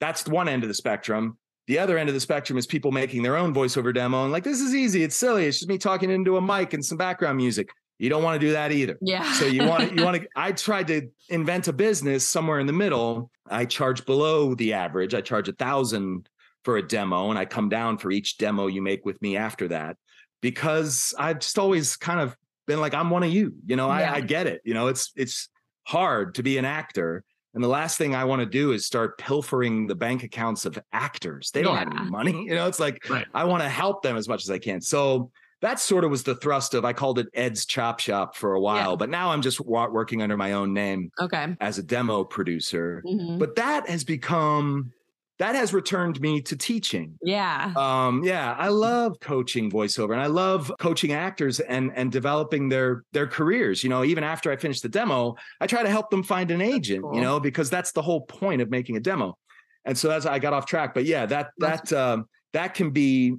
[0.00, 1.38] that's one end of the spectrum.
[1.68, 4.44] The other end of the spectrum is people making their own voiceover demo and like
[4.44, 7.36] this is easy, it's silly, it's just me talking into a mic and some background
[7.36, 7.68] music.
[7.98, 8.98] You don't want to do that either.
[9.00, 9.32] Yeah.
[9.34, 12.66] So you want to, you want to I tried to invent a business somewhere in
[12.66, 13.30] the middle.
[13.48, 15.14] I charge below the average.
[15.14, 16.28] I charge a thousand
[16.66, 19.68] for a demo and I come down for each demo you make with me after
[19.68, 19.96] that
[20.42, 23.54] because I've just always kind of been like I'm one of you.
[23.66, 24.12] You know, Yeah.
[24.12, 24.62] I, I get it.
[24.64, 25.48] You know, it's it's
[25.84, 27.22] hard to be an actor.
[27.54, 30.76] And the last thing I want to do is start pilfering the bank accounts of
[30.92, 31.52] actors.
[31.52, 32.32] They don't have any money.
[32.48, 33.26] You know, it's like Right.
[33.32, 34.80] I want to help them as much as I can.
[34.80, 35.30] So
[35.62, 38.60] that sort of was the thrust of I called it Ed's Chop Shop for a
[38.60, 38.96] while, Yeah.
[38.96, 41.56] but now I'm just wa- working under my own name okay.
[41.60, 43.02] as a demo producer.
[43.06, 43.38] Mhm.
[43.38, 44.92] But that has become
[45.38, 47.18] that has returned me to teaching.
[47.22, 47.72] Yeah.
[47.76, 53.04] Um, yeah, I love coaching voiceover and I love coaching actors and and developing their
[53.12, 53.84] their careers.
[53.84, 56.62] You know, even after I finish the demo, I try to help them find an
[56.62, 57.14] agent, cool.
[57.14, 59.36] you know, because that's the whole point of making a demo.
[59.84, 60.94] And so that's I got off track.
[60.94, 63.36] But yeah, that that um that can be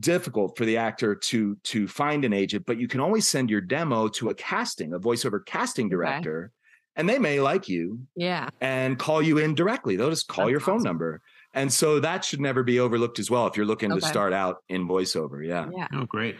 [0.00, 3.60] difficult for the actor to to find an agent, but you can always send your
[3.60, 5.88] demo to a casting, a voiceover casting
[6.46, 6.52] Okay.
[6.96, 8.48] Director, and they may like you Yeah.
[8.60, 9.96] and call you in directly.
[9.96, 10.84] They'll just call That's your phone awesome.
[10.84, 11.20] number.
[11.54, 14.62] And so that should never be overlooked as well if you're looking to start out
[14.68, 15.46] in voiceover.
[15.46, 15.68] Yeah.
[15.76, 15.86] Yeah.
[15.92, 16.36] Oh, great.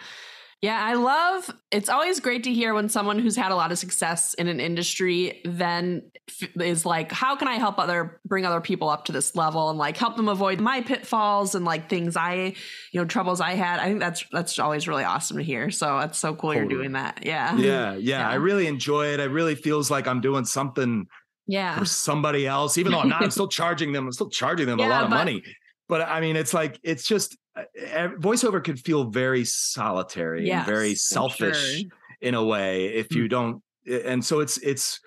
[0.63, 3.79] Yeah, I love it's always great to hear when someone who's had a lot of
[3.79, 8.61] success in an industry then f- is like, how can I help other bring other
[8.61, 12.17] people up to this level and like help them avoid my pitfalls and like things
[12.17, 12.55] I,
[12.93, 13.81] you know, troubles I had.
[13.81, 15.69] I think that's that's always really awesome to hear.
[15.73, 17.27] So it's so cool you're doing that.
[17.27, 17.57] Yeah.
[17.57, 18.29] Yeah, yeah, Yeah.
[18.29, 19.19] I really enjoy it.
[19.19, 21.07] It really feels like I'm doing something
[21.49, 21.77] Yeah.
[21.77, 23.21] for somebody else, even though I'm not.
[23.25, 24.07] I'm still charging them.
[24.07, 25.43] I'm still charging them a lot of but- money.
[25.89, 27.37] But I mean, it's like it's just
[28.19, 31.91] voiceover could feel very solitary Yes, and very selfish sure.
[32.21, 33.19] in a way if Hmm.
[33.19, 33.63] you don't.
[33.87, 35.01] And so it's it's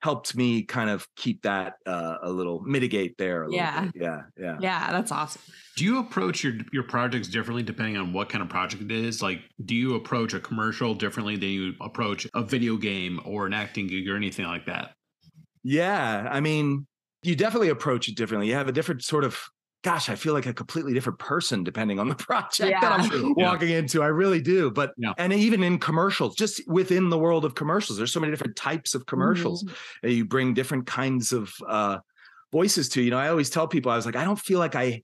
[0.00, 3.42] helped me kind of keep that uh, a little mitigate there.
[3.42, 3.84] A little Yeah.
[3.84, 4.02] bit.
[4.02, 4.56] yeah, yeah.
[4.60, 5.42] Yeah, that's awesome.
[5.76, 9.22] Do you approach your your projects differently depending on what kind of project it is?
[9.22, 13.52] Like, do you approach a commercial differently than you approach a video game or an
[13.54, 14.94] acting gig or anything like that?
[15.62, 16.86] Yeah, I mean,
[17.22, 18.48] you definitely approach it differently.
[18.48, 19.38] You have a different sort of
[19.82, 23.34] gosh, I feel like a completely different person depending on the project that I'm True,
[23.38, 23.44] yeah.
[23.50, 24.02] walking into.
[24.02, 24.70] I really do.
[24.70, 25.12] But Yeah.
[25.18, 28.94] and even in commercials, just within the world of commercials, there's so many different types
[28.94, 29.64] of commercials.
[29.64, 29.72] Mhm.
[30.02, 31.98] that You bring different kinds of uh
[32.52, 33.02] voices to.
[33.02, 35.02] You know, I always tell people, I was like, I don't feel like I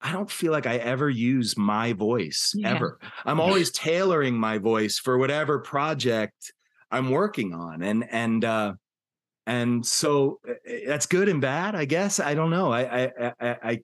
[0.00, 2.74] I don't feel like I ever use my voice Yeah.
[2.74, 2.98] ever.
[3.24, 6.52] I'm always tailoring my voice for whatever project
[6.90, 7.82] I'm working on.
[7.82, 8.74] And and uh
[9.46, 10.54] and so uh,
[10.86, 12.20] that's good and bad, I guess.
[12.20, 12.72] I don't know.
[12.72, 13.80] I I I, I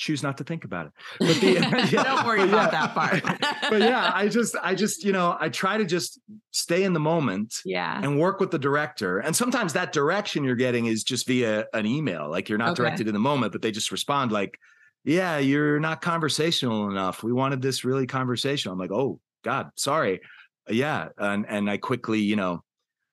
[0.00, 0.92] choose not to think about it.
[1.20, 1.52] But the,
[1.92, 2.86] yeah, Don't worry about yeah.
[2.86, 3.22] that part.
[3.70, 6.18] but yeah, I just I just you know I try to just
[6.50, 8.00] stay in the moment yeah.
[8.02, 9.18] and work with the director.
[9.18, 12.28] And sometimes that direction you're getting is just via an email.
[12.28, 12.82] Like you're not Okay.
[12.82, 14.58] directed in the moment, but they just respond like,
[15.04, 17.22] "Yeah, you're not conversational enough.
[17.22, 20.20] We wanted this really conversational." I'm like, "Oh God, sorry."
[20.68, 22.62] Yeah, and and I quickly you know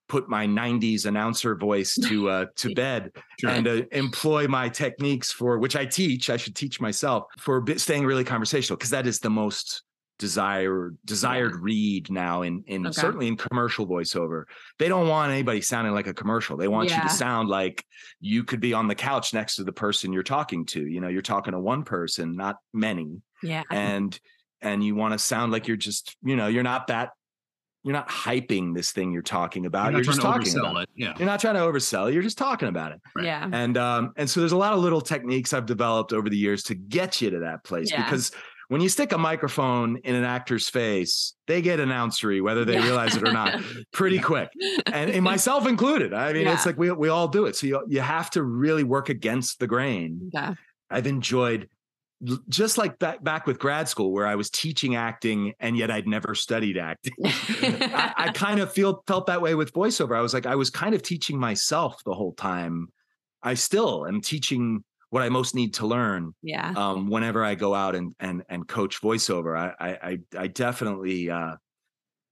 [0.07, 3.49] put my 90s announcer voice to uh to bed Sure.
[3.49, 6.29] and uh, employ my techniques for which I teach.
[6.29, 9.83] I should teach myself for bit, staying really conversational because that is the most
[10.19, 12.93] desired desired read now in in Okay.
[12.99, 14.45] certainly in commercial voiceover.
[14.79, 16.57] They don't want anybody sounding like a commercial.
[16.57, 17.85] They want you to sound like
[18.19, 20.81] you could be on the couch next to the person you're talking to.
[20.85, 23.61] You know, you're talking to one person, not many, yeah.
[23.69, 24.19] and
[24.59, 27.11] and you want to sound like you're just you know you're not that
[27.87, 29.93] you're not hyping this thing you're talking about.
[29.93, 30.89] You're, You're, not just trying to talking oversell about it.
[30.95, 31.13] Yeah.
[31.17, 32.11] You're not trying to oversell.
[32.13, 33.01] You're just talking about it.
[33.15, 33.25] Right.
[33.25, 33.49] Yeah.
[33.51, 36.63] And um, and so there's a lot of little techniques I've developed over the years
[36.63, 38.03] to get you to that place Yeah.
[38.03, 38.31] because
[38.67, 42.83] when you stick a microphone in an actor's face, they get announcery, whether they Yeah.
[42.83, 43.55] realize it or not,
[43.93, 44.49] pretty quick.
[44.87, 46.13] And, and myself included.
[46.13, 47.55] I mean, it's like we we all do it.
[47.55, 50.29] So you you have to really work against the grain.
[50.33, 50.55] Yeah.
[50.89, 51.67] I've enjoyed l-
[52.49, 56.07] just like back back with grad school where I was teaching acting and yet I'd
[56.07, 57.13] never studied acting.
[57.23, 60.17] I, I kind of feel felt that way with voiceover.
[60.17, 62.87] I was like, I was kind of teaching myself the whole time.
[63.43, 66.73] I still am teaching what I most need to learn Yeah.
[66.75, 69.55] um, whenever I go out and and and coach voiceover.
[69.79, 71.55] I I I, definitely uh,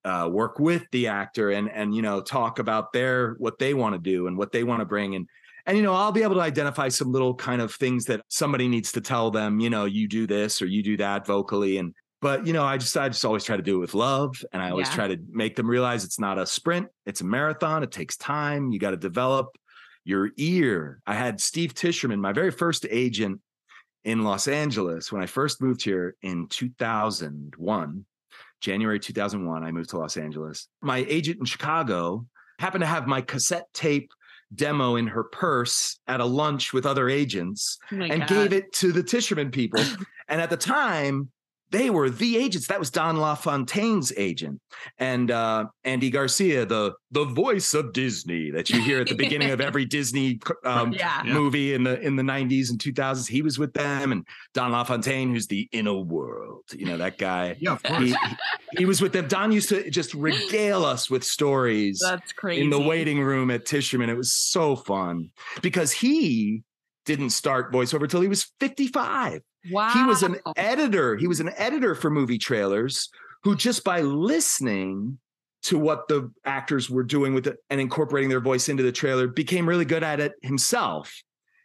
[0.04, 3.94] uh, work with the actor and and you know talk about their what they want
[3.94, 5.28] to do and what they want to bring and
[5.66, 8.68] and you know I'll be able to identify some little kind of things that somebody
[8.68, 9.60] needs to tell them.
[9.60, 11.94] You know, you do this or you do that vocally and.
[12.22, 14.60] But you know, I just I just always try to do it with love, and
[14.60, 14.96] I always Yeah.
[14.96, 17.84] try to make them realize it's not a sprint; it's a marathon.
[17.84, 18.72] It takes time.
[18.72, 19.50] You got to develop
[20.06, 21.02] your ear.
[21.06, 23.42] I had Steve Tisherman, my very first agent
[24.06, 28.06] in Los Angeles when I first moved here in 2001,
[28.62, 29.64] January 2001.
[29.64, 30.68] I moved to Los Angeles.
[30.82, 32.26] My agent in Chicago
[32.60, 34.10] happened to have my cassette tape
[34.54, 38.28] demo in her purse at a lunch with other agents Oh and God.
[38.30, 39.82] gave it to the Tisherman people.
[40.28, 41.30] and at the time,
[41.72, 42.68] they were the agents.
[42.68, 44.62] That was Don LaFontaine's agent,
[44.98, 49.50] and uh, Andy Garcia, the the voice of Disney that you hear at the beginning
[49.52, 51.22] of every Disney um, Yeah.
[51.26, 51.34] Yeah.
[51.34, 53.28] movie in the in the 90s and 2000s.
[53.28, 57.56] He was with them, and Don LaFontaine, who's the inner world, you know that guy.
[57.60, 58.00] Yeah, of course.
[58.04, 58.36] He, he-
[58.78, 59.28] he was with them.
[59.30, 62.62] Don used to just regale us with stories That's crazy.
[62.62, 64.10] in the waiting room at Tisherman.
[64.10, 65.30] It was so fun
[65.62, 66.62] because he
[67.06, 69.42] didn't start voiceover till he was 55.
[69.72, 69.92] Wow.
[69.94, 71.16] He was an editor.
[71.16, 73.10] He was an editor for movie trailers
[73.44, 75.20] who just by listening
[75.64, 79.28] to what the actors were doing with it and incorporating their voice into the trailer
[79.28, 81.24] became really good at it himself.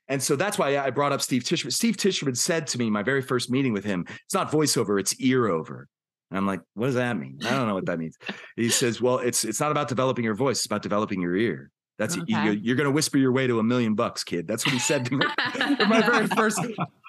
[0.09, 1.73] And so that's why I brought up Steve Tisherman.
[1.73, 5.15] Steve Tisherman said to me, my very first meeting with him, it's not voiceover, it's
[5.21, 5.87] ear over.
[6.31, 7.39] And I'm like, what does that mean?
[7.45, 8.17] I don't know what that means.
[8.57, 11.71] He says, well, it's it's not about developing your voice, it's about developing your ear.
[12.01, 12.33] That's Okay.
[12.47, 14.49] you, you're going to whisper your way to a million bucks, kid.
[14.49, 15.27] That's what he said to me
[15.79, 16.59] in my very first.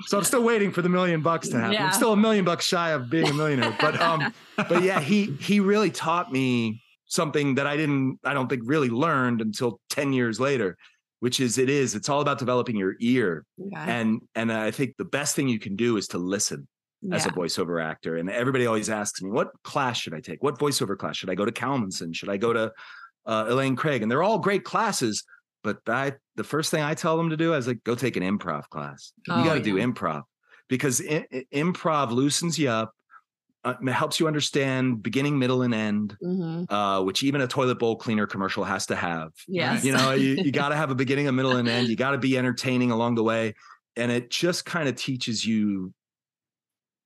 [0.07, 1.71] So I'm still waiting for the million bucks to happen.
[1.73, 1.85] Yeah.
[1.85, 5.27] I'm still a million bucks shy of being a millionaire, but um, but yeah, he
[5.39, 10.11] he really taught me something that I didn't, I don't think really learned until ten
[10.11, 10.75] years later,
[11.21, 13.71] which is it is it's all about developing your ear, Okay.
[13.77, 16.67] and and I think the best thing you can do is to listen
[17.13, 18.17] as a voiceover actor.
[18.17, 20.43] And everybody always asks me, what class should I take?
[20.43, 21.51] What voiceover class should I go to?
[21.51, 22.13] Kalmenson?
[22.13, 22.71] Should I go to
[23.25, 24.01] uh, Elaine Craig?
[24.01, 25.23] And they're all great classes.
[25.63, 28.23] But I, the first thing I tell them to do is like, go take an
[28.23, 29.13] improv class.
[29.27, 30.23] You Oh, got to do improv
[30.69, 32.91] because i- i- improv loosens you up,
[33.63, 36.65] uh, helps you understand beginning, middle, and end, Mhm.
[36.67, 39.29] uh, which even a toilet bowl cleaner commercial has to have.
[39.47, 39.85] Yes.
[39.85, 41.87] You know, you, you got to have a beginning, a middle, and end.
[41.87, 43.53] You got to be entertaining along the way.
[43.95, 45.93] And it just kind of teaches you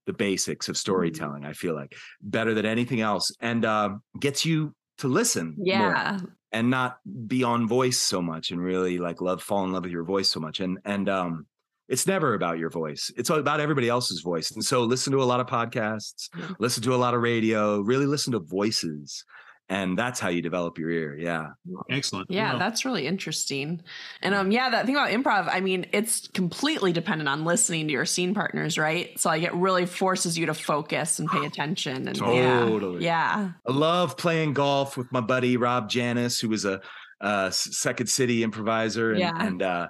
[0.05, 0.71] the basics Mm-hmm.
[0.71, 3.31] of storytelling, I feel like, better than anything else.
[3.41, 6.19] And um, gets you to listen more yeah.
[6.51, 9.91] and not be on voice so much and really like love, fall in love with
[9.91, 10.59] your voice so much.
[10.59, 11.45] And, and, um,
[11.87, 13.11] it's never about your voice.
[13.15, 14.49] It's all about everybody else's voice.
[14.51, 18.07] And so listen to a lot of podcasts, listen to a lot of radio, really
[18.07, 19.23] listen to voices.
[19.67, 21.17] And that's how you develop your ear.
[21.17, 21.47] Yeah.
[21.89, 22.29] Excellent.
[22.29, 23.81] Yeah, Well, that's really interesting.
[24.21, 27.91] And um yeah, that thing about improv, I mean, it's completely dependent on listening to
[27.93, 29.19] your scene partners, right?
[29.19, 33.03] So like it really forces you to focus and pay attention and Totally.
[33.03, 33.53] yeah.
[33.67, 36.81] I love playing golf with my buddy Rob Janis, who was a,
[37.21, 39.33] uh Second City improviser, and, Yeah.
[39.39, 39.87] and uh,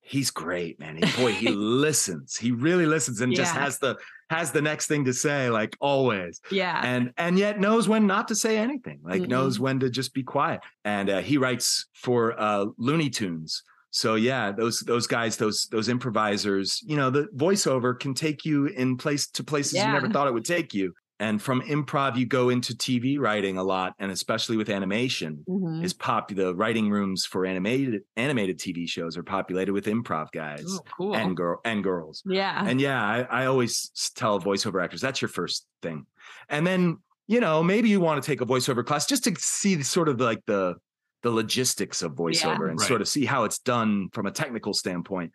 [0.00, 0.96] he's great, man.
[0.96, 2.36] He, boy, he listens.
[2.36, 3.96] He really listens, and just has the
[4.30, 6.64] has the next thing to say, like always, Yeah.
[6.82, 6.94] Yeah.
[6.94, 9.00] and and yet knows when not to say anything.
[9.02, 9.28] Like Mm-mm.
[9.28, 10.60] knows when to just be quiet.
[10.84, 13.62] And uh, he writes for uh, Looney Tunes.
[13.90, 18.66] So yeah, those those guys, those those improvisers, you know, the voiceover can take you
[18.66, 20.92] in place to places you never thought it would take you.
[21.20, 25.84] And from improv, you go into TV writing a lot, and especially with animation, Mhm.
[25.84, 26.28] is pop.
[26.34, 31.14] The writing rooms for animated animated TV shows are populated with improv guys Oh, cool.
[31.14, 32.22] and girl and girls.
[32.26, 32.64] yeah.
[32.66, 36.06] And yeah, I, I always tell voiceover actors that's your first thing,
[36.48, 36.98] and then
[37.28, 40.08] you know maybe you want to take a voiceover class just to see the, sort
[40.08, 40.74] of like the
[41.22, 42.88] the logistics of voiceover and Right.
[42.88, 45.32] sort of see how it's done from a technical standpoint.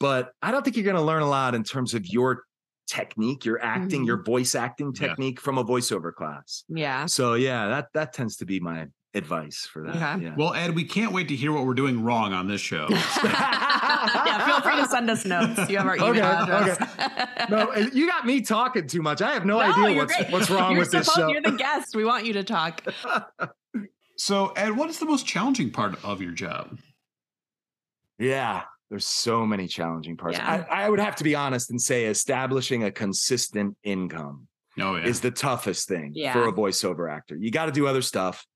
[0.00, 2.44] But I don't think you're going to learn a lot in terms of your
[2.88, 4.06] technique, your acting, Mhm.
[4.06, 5.08] your voice acting Yeah.
[5.08, 6.64] technique from a voiceover class.
[6.68, 7.06] yeah.
[7.06, 9.96] So yeah, that that tends to be my advice for that.
[9.96, 10.24] Okay.
[10.26, 10.34] Yeah.
[10.36, 12.86] Well, Ed, we can't wait to hear what we're doing wrong on this show.
[12.90, 15.68] yeah, feel free to send us notes.
[15.70, 17.48] You have our email Okay, address.
[17.50, 19.22] no, you got me talking too much.
[19.22, 20.30] I have no, No, idea what's great.
[20.30, 21.28] what's wrong You're with this show.
[21.28, 21.96] You're the guest.
[21.96, 22.82] We want you to talk.
[24.20, 26.76] So, Ed, what is the most challenging part of your job?
[28.18, 30.38] Yeah, there's so many challenging parts.
[30.38, 30.64] Yeah.
[30.70, 34.48] I, I would have to be honest and say establishing a consistent income
[34.80, 36.32] Oh yeah, is the toughest thing Yeah.
[36.32, 37.36] for a voiceover actor.
[37.36, 38.46] You got to do other stuff.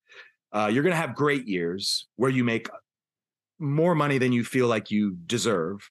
[0.52, 2.68] Uh, you're going to have great years where you make
[3.58, 5.88] more money than you feel like you deserve.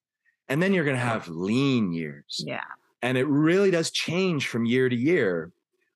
[0.49, 2.43] And then you're going to have lean years.
[2.45, 2.61] Yeah.
[3.01, 5.51] And it really does change from year to year,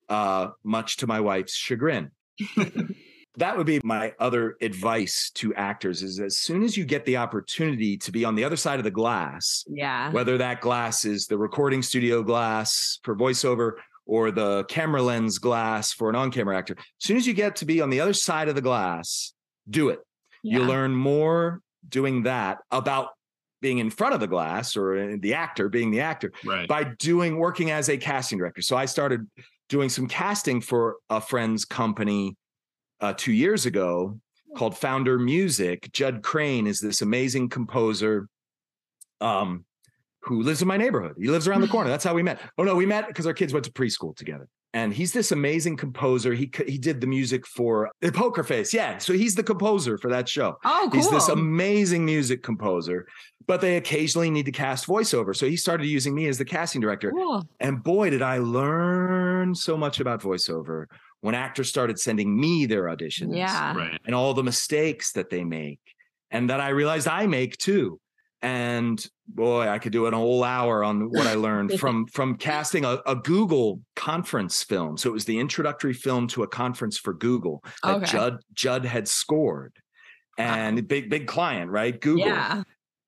[0.10, 2.12] uh, much to my wife's chagrin.
[3.38, 7.18] that would be my other advice to actors is as soon as you get the
[7.18, 10.12] opportunity to be on the other side of the glass, Yeah.
[10.12, 13.74] whether that glass is the recording studio glass for voiceover
[14.06, 17.66] or the camera lens glass for an on-camera actor, as soon as you get to
[17.66, 19.34] be on the other side of the glass,
[19.70, 20.00] do it.
[20.44, 23.10] You learn more doing that about
[23.62, 26.68] being in front of the glass or the actor being the actor right.
[26.68, 28.62] by doing working as a casting director.
[28.62, 29.28] So I started
[29.70, 32.36] doing some casting for a friend's company
[33.02, 34.20] uh, two years ago
[34.56, 35.92] called Founder Music.
[35.92, 38.28] Judd Crane is this amazing composer
[39.22, 39.66] um,
[40.22, 41.16] who lives in my neighborhood.
[41.20, 41.90] He lives around the corner.
[41.92, 42.42] That's how we met.
[42.58, 44.48] Oh no, we met because our kids went to preschool together.
[44.74, 46.34] And he's this amazing composer.
[46.34, 48.74] He he did the music for the Poker Face.
[48.74, 50.58] Yeah, so he's the composer for that show.
[50.66, 51.00] Oh, cool.
[51.00, 53.08] He's this amazing music composer,
[53.48, 55.34] but they occasionally need to cast voiceover.
[55.34, 57.12] So he started using me as the casting director.
[57.12, 57.48] Cool.
[57.62, 60.88] And boy, did I learn so much about voiceover
[61.26, 63.76] when actors started sending me their auditions Yeah.
[63.76, 64.00] right.
[64.06, 65.80] and all the mistakes that they make
[66.30, 68.00] and that I realized I make too.
[68.44, 72.86] And boy, I could do an whole hour on what I learned from from casting
[72.86, 74.98] a, a Google conference film.
[74.98, 78.06] So it was the introductory film to a conference for Google that Okay.
[78.06, 79.74] Judd Judd had scored.
[80.38, 82.00] And big, big client, right?
[82.00, 82.62] Google Yeah.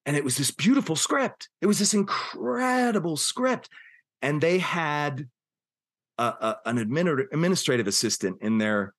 [0.07, 1.49] and it was this beautiful script.
[1.61, 3.70] It was this incredible script,
[4.24, 5.28] and they had
[6.18, 8.93] an admin- administrative assistant in there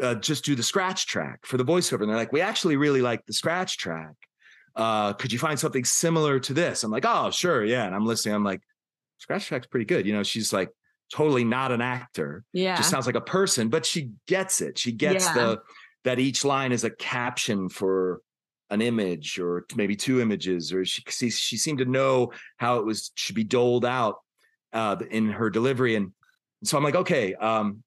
[0.00, 2.00] uh, just do the scratch track for the voiceover.
[2.00, 4.14] And they're like, "We actually really like the scratch track.
[4.74, 8.06] Uh, could you find something similar to this?" I'm like, "Oh, sure, yeah." And I'm
[8.06, 8.34] listening.
[8.34, 8.62] I'm like,
[9.18, 10.70] "Scratch track's pretty good." You know, she's like
[11.12, 12.74] totally not an actor Yeah.
[12.76, 14.78] just sounds like a person, but she gets it.
[14.78, 15.34] She gets Yeah.
[15.34, 15.60] the
[16.04, 18.22] that each line is a caption for
[18.70, 22.86] an image or maybe two images, or she she, she seemed to know how it
[22.86, 24.16] was should be doled out
[24.72, 25.94] uh, in her delivery.
[25.96, 26.12] And
[26.64, 27.82] so I'm like, okay, um,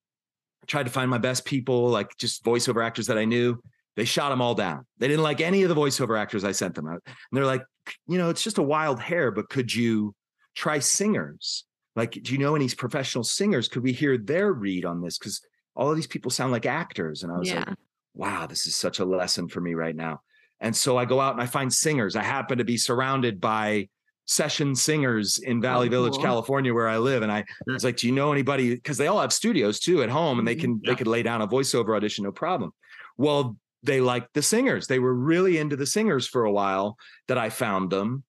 [0.63, 3.59] I tried to find my best people, like just voiceover actors that I knew.
[3.95, 4.85] They shot them all down.
[4.97, 7.01] They didn't like any of the voiceover actors I sent them out.
[7.05, 7.63] And they're like,
[8.07, 10.13] you know, it's just a wild hair, but could you
[10.55, 11.65] try singers?
[11.95, 13.69] Like, do you know any professional singers?
[13.69, 15.17] Could we hear their read on this?
[15.17, 15.41] Because
[15.75, 17.23] all of these people sound like actors.
[17.23, 17.63] And I was Yeah.
[17.67, 17.77] like,
[18.13, 20.21] wow, this is such a lesson for me right now.
[20.59, 22.15] And so I go out and I find singers.
[22.15, 23.89] I happen to be surrounded by
[24.25, 26.23] session singers in oh, Valley Village, cool.
[26.23, 27.23] California, where I live.
[27.23, 28.75] And I was like, do you know anybody?
[28.75, 30.61] Because they all have studios too at home and they mm-hmm.
[30.61, 30.91] can Yeah.
[30.91, 32.73] they could lay down a voiceover audition, no problem.
[33.17, 34.87] Well, they liked the singers.
[34.87, 36.97] They were really into the singers for a while
[37.27, 38.23] that I found them.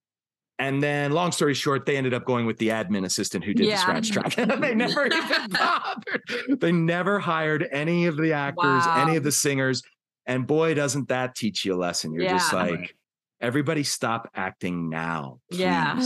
[0.59, 3.67] And then, long story short, they ended up going with the admin assistant who did
[3.67, 3.77] Yeah.
[3.77, 4.35] the scratch track.
[4.61, 6.61] they never even bothered.
[6.61, 9.83] They never hired any of the actors, any of the singers.
[10.25, 12.13] And boy, doesn't that teach you a lesson.
[12.13, 12.96] You're just like,
[13.41, 15.41] everybody stop acting now.
[15.51, 16.01] Yeah.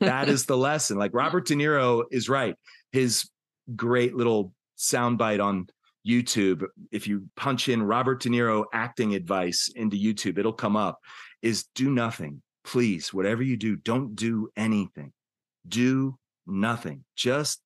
[0.00, 0.98] that is the lesson.
[0.98, 2.54] Like Robert De Niro is right.
[2.92, 3.28] His
[3.74, 5.66] great little soundbite on
[6.06, 11.00] YouTube, if you punch in Robert De Niro acting advice into YouTube, it'll come up,
[11.42, 12.42] is do nothing.
[12.64, 15.12] Please, whatever you do, don't do anything.
[15.66, 16.16] Do
[16.46, 17.04] nothing.
[17.16, 17.60] Just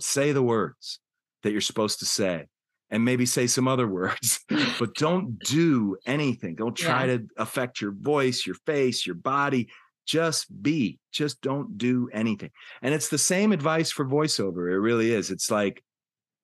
[0.00, 1.00] say the words
[1.42, 2.46] that you're supposed to say
[2.92, 4.44] and maybe say some other words,
[4.78, 6.54] but don't do anything.
[6.54, 9.70] Don't try to affect your voice, your face, your body.
[10.06, 12.50] Just be, just don't do anything.
[12.82, 14.70] And it's the same advice for voiceover.
[14.70, 15.30] It really is.
[15.30, 15.82] It's like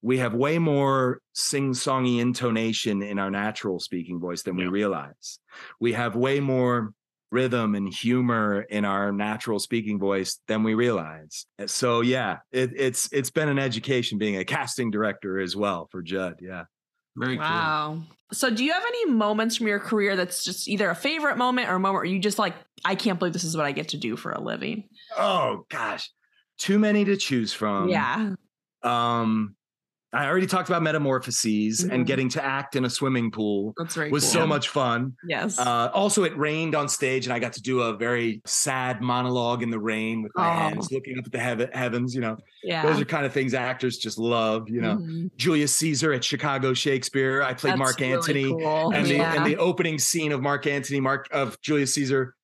[0.00, 5.40] we have way more sing songy intonation in our natural speaking voice than we realize.
[5.80, 6.94] We have way more
[7.30, 11.46] rhythm and humor in our natural speaking voice than we realize.
[11.66, 16.02] So yeah, it, it's it's been an education being a casting director as well for
[16.02, 16.40] Judd.
[16.40, 16.64] Yeah.
[17.16, 17.46] Very cool.
[17.46, 18.02] Wow.
[18.32, 21.68] So, do you have any moments from your career that's just either a favorite moment
[21.68, 22.54] or a moment where you just like,
[22.84, 24.84] I can't believe this is what I get to do for a living?
[25.16, 26.10] Oh gosh,
[26.58, 27.88] too many to choose from.
[27.88, 28.34] yeah.
[28.82, 29.56] Um,
[30.10, 31.92] I already talked about metamorphoses Mhm.
[31.92, 34.32] and getting to act in a swimming pool That's very was cool.
[34.32, 35.14] so much fun.
[35.26, 35.58] Yes.
[35.58, 39.62] Uh, also, it rained on stage, and I got to do a very sad monologue
[39.62, 40.50] in the rain with my Oh.
[40.50, 42.14] hands looking up at the heav- heavens.
[42.14, 42.84] You know, yeah.
[42.86, 44.70] those are kind of things actors just love.
[44.70, 45.30] You know, Mhm.
[45.36, 47.42] Julius Caesar at Chicago Shakespeare.
[47.42, 48.92] I played That's Mark really Antony, cool.
[48.94, 52.34] and the and the opening scene of Mark Antony, Mark of Julius Caesar.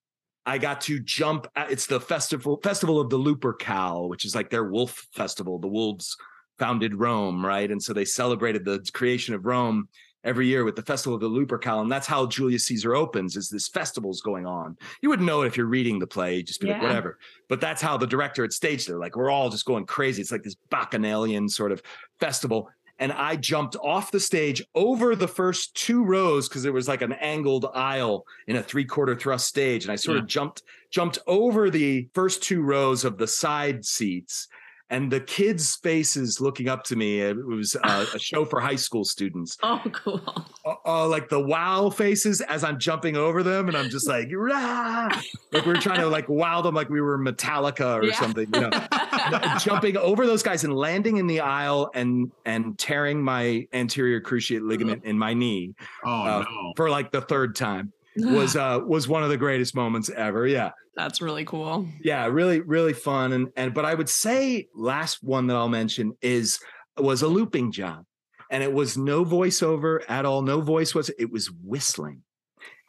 [0.45, 1.47] I got to jump.
[1.55, 5.57] At, it's the festival festival of the Lupercal, which is like their wolf festival.
[5.57, 6.15] The wolves
[6.57, 7.69] founded Rome, right?
[7.69, 9.87] And so they celebrated the creation of Rome
[10.25, 13.37] every year with the festival of the Lupercal, and that's how Julius Caesar opens.
[13.37, 14.75] Is this festival's going on?
[15.01, 16.73] You wouldn't know it if you're reading the play, just be yeah.
[16.73, 17.19] like whatever.
[17.47, 18.97] But that's how the director had staged it.
[18.97, 20.21] Like we're all just going crazy.
[20.21, 21.81] It's like this bacchanalian sort of
[22.19, 26.87] festival, and I jumped off the stage over the first two rows because it was
[26.87, 30.23] like an angled aisle in a three quarter thrust stage, and I sort yeah.
[30.23, 34.47] of jumped jumped over the first two rows of the side seats
[34.89, 37.21] and the kids' faces looking up to me.
[37.21, 39.57] It was uh, a show for high school students.
[39.65, 40.21] Oh, cool!
[40.63, 44.29] Uh, uh, like the wow faces as I'm jumping over them, and I'm just like,
[44.31, 45.09] Rah!
[45.51, 48.19] like we are trying to like wow them like we were Metallica or yeah.
[48.19, 48.69] something, you know,
[49.59, 54.61] jumping over those guys and landing in the aisle and and tearing my anterior cruciate
[54.61, 55.73] ligament in my knee.
[56.05, 56.73] Oh uh, no!
[56.75, 60.47] For like the third time was uh was one of the greatest moments ever.
[60.47, 60.71] Yeah.
[60.95, 61.87] That's really cool.
[62.01, 63.33] Yeah, really, really fun.
[63.33, 66.59] And and but I would say last one that I'll mention is
[66.97, 68.05] was a looping job.
[68.51, 70.41] And it was no voiceover at all.
[70.41, 72.21] No voice was it was whistling.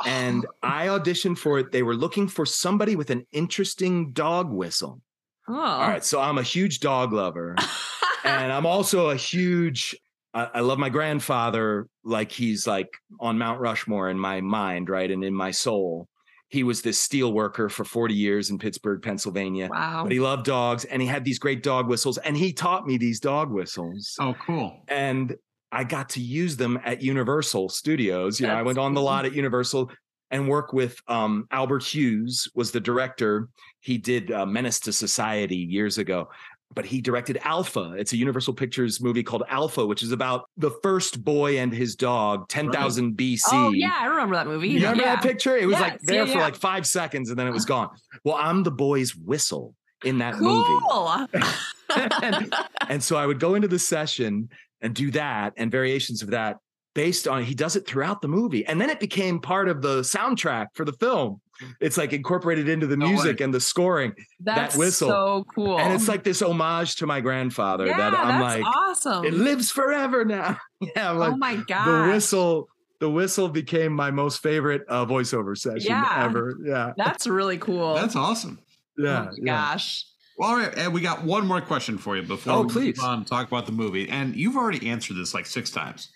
[0.05, 0.51] And oh.
[0.63, 1.73] I auditioned for it.
[1.73, 5.01] They were looking for somebody with an interesting dog whistle.
[5.49, 5.55] Oh.
[5.55, 6.05] All right.
[6.05, 7.57] So I'm a huge dog lover.
[8.25, 9.97] and I'm also a huge
[10.37, 15.11] I, I love my grandfather like he's like on Mount Rushmore in my mind, right?
[15.11, 16.09] And in my soul.
[16.49, 19.69] He was this steel worker for 40 years in Pittsburgh, Pennsylvania.
[19.69, 20.05] Wow.
[20.05, 22.99] But he loved dogs and he had these great dog whistles and he taught me
[22.99, 24.15] these dog whistles.
[24.21, 24.85] Oh, cool.
[24.87, 25.35] And
[25.73, 28.39] I got to use them at Universal Studios.
[28.39, 29.91] You That's know, I went on the lot at Universal
[30.31, 33.49] and work with um, Albert Hughes was the director.
[33.81, 36.29] He did uh, Menace to Society years ago,
[36.75, 37.95] but he directed Alpha.
[37.97, 41.97] It's a Universal Pictures movie called Alpha, which is about the first boy and his
[41.97, 43.17] dog, 10,000 right.
[43.17, 43.41] BC.
[43.53, 44.69] Oh, yeah, I remember that movie.
[44.69, 45.15] You remember yeah.
[45.17, 45.57] that picture?
[45.57, 46.45] It was yes, like there yeah, for yeah.
[46.45, 47.91] like five seconds and then it was gone.
[48.25, 50.65] Well, I'm the boy's whistle in that cool.
[50.91, 51.27] movie.
[52.23, 52.55] and,
[52.89, 54.49] and so I would go into the session
[54.83, 56.59] and do that and variations of that
[56.97, 58.65] based on he does it throughout the movie.
[58.65, 61.43] And then it became part of the soundtrack for the film.
[61.79, 65.09] It's like incorporated into the music and the scoring that's that whistle.
[65.09, 65.79] so cool.
[65.79, 69.25] And it's like this homage to my grandfather yeah, that i'm like awesome.
[69.25, 70.59] it lives forever now.
[70.95, 72.69] Yeah I'm like, oh my god the whistle
[73.01, 76.25] the whistle became my most favorite uh, voiceover session yeah.
[76.25, 76.57] ever.
[76.63, 76.93] Yeah.
[76.97, 77.95] That's really cool.
[77.95, 78.59] That's awesome.
[78.99, 79.73] Yeah, oh yeah.
[79.73, 80.07] gosh.
[80.39, 82.99] Well, all right, and we got one more question for you before oh, we please.
[83.03, 84.09] on talk about the movie.
[84.09, 86.11] And you've already answered this like six times.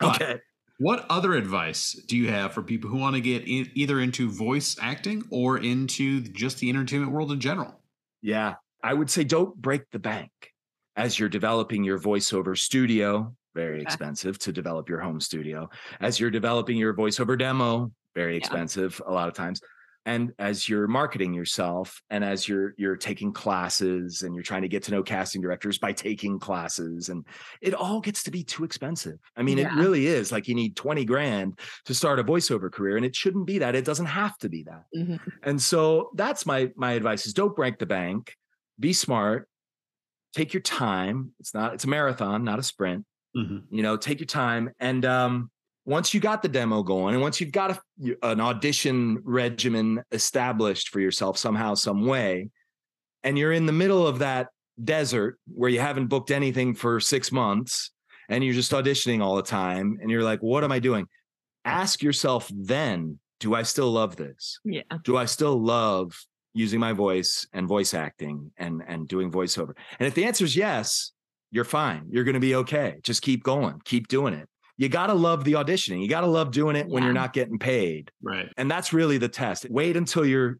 [0.00, 0.40] But okay.
[0.78, 4.28] What other advice do you have for people who want to get in, either into
[4.28, 7.80] voice acting or into just the entertainment world in general?
[8.22, 10.30] Yeah, I would say don't break the bank
[10.96, 13.34] as you're developing your voiceover studio.
[13.54, 15.70] Very expensive to develop your home studio.
[16.00, 19.12] As you're developing your voiceover demo, very expensive yeah.
[19.12, 19.60] a lot of times
[20.06, 24.68] and as you're marketing yourself and as you're you're taking classes and you're trying to
[24.68, 27.24] get to know casting directors by taking classes and
[27.60, 29.66] it all gets to be too expensive i mean yeah.
[29.66, 33.16] it really is like you need 20 grand to start a voiceover career and it
[33.16, 35.16] shouldn't be that it doesn't have to be that mm-hmm.
[35.42, 38.34] and so that's my my advice is don't break the bank
[38.78, 39.48] be smart
[40.34, 43.04] take your time it's not it's a marathon not a sprint
[43.36, 43.58] mm-hmm.
[43.74, 45.50] you know take your time and um
[45.84, 50.88] once you got the demo going and once you've got a, an audition regimen established
[50.88, 52.50] for yourself somehow some way
[53.22, 54.48] and you're in the middle of that
[54.82, 57.90] desert where you haven't booked anything for 6 months
[58.28, 61.06] and you're just auditioning all the time and you're like what am i doing?
[61.64, 64.58] Ask yourself then do i still love this?
[64.64, 64.82] Yeah.
[65.02, 66.18] Do i still love
[66.54, 69.74] using my voice and voice acting and and doing voiceover?
[69.98, 71.12] And if the answer is yes
[71.50, 72.06] you're fine.
[72.10, 72.96] You're going to be okay.
[73.04, 73.80] Just keep going.
[73.84, 76.02] Keep doing it you got to love the auditioning.
[76.02, 76.92] You got to love doing it yeah.
[76.92, 78.10] when you're not getting paid.
[78.22, 78.48] Right.
[78.56, 79.66] And that's really the test.
[79.70, 80.58] Wait until you're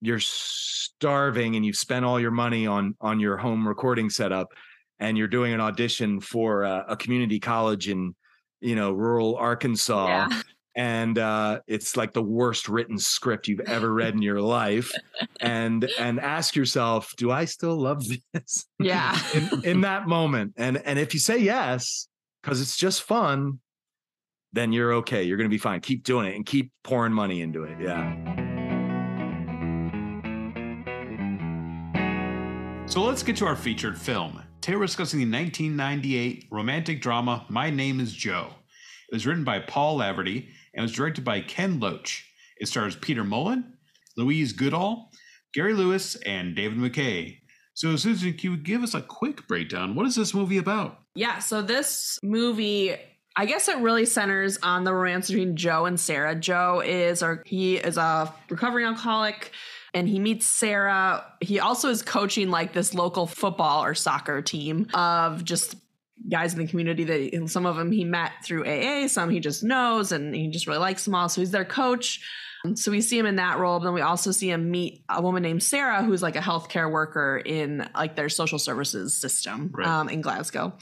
[0.00, 4.52] you're starving and you've spent all your money on on your home recording setup
[5.00, 8.14] and you're doing an audition for a, a community college in
[8.60, 10.42] you know rural Arkansas yeah.
[10.76, 14.92] and uh, it's like the worst written script you've ever read in your life
[15.40, 20.80] and and ask yourself do I still love this yeah in, in that moment and
[20.84, 22.08] and if you say yes
[22.48, 23.58] because it's just fun,
[24.54, 25.22] then you're okay.
[25.22, 25.82] You're going to be fine.
[25.82, 27.76] Keep doing it and keep pouring money into it.
[27.78, 28.14] Yeah.
[32.86, 34.42] So let's get to our featured film.
[34.62, 38.48] Today we're discussing the 1998 romantic drama My Name is Joe.
[39.12, 42.24] It was written by Paul Laverty and was directed by Ken Loach.
[42.56, 43.72] It stars Peter Mullan,
[44.16, 45.10] Louise Goodall,
[45.52, 47.40] Gary Lewis, and David McKay.
[47.74, 49.94] So, Susan, can you give us a quick breakdown?
[49.94, 51.00] What is this movie about?
[51.18, 52.94] Yeah, so this movie
[53.36, 56.34] I guess it really centers on the romance between Joe and Sarah.
[56.34, 59.52] Joe is or he is a recovering alcoholic
[59.94, 61.24] and he meets Sarah.
[61.40, 65.76] He also is coaching like this local football or soccer team of just
[66.28, 69.62] guys in the community that some of them he met through AA, some he just
[69.62, 71.28] knows and he just really likes them all.
[71.28, 72.20] So he's their coach.
[72.74, 73.78] So we see him in that role.
[73.78, 76.90] But then we also see him meet a woman named Sarah, who's like a healthcare
[76.90, 79.86] worker in like their social services system Right.
[79.86, 80.76] um, in Glasgow.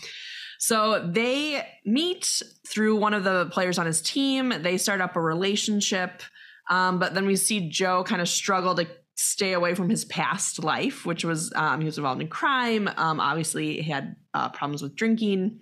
[0.59, 4.53] So they meet through one of the players on his team.
[4.62, 6.22] They start up a relationship.
[6.70, 10.62] Um, but then we see Joe kind of struggle to stay away from his past
[10.62, 12.89] life, which was um, he was involved in crime.
[12.97, 15.61] Um, obviously, he had uh, problems with drinking.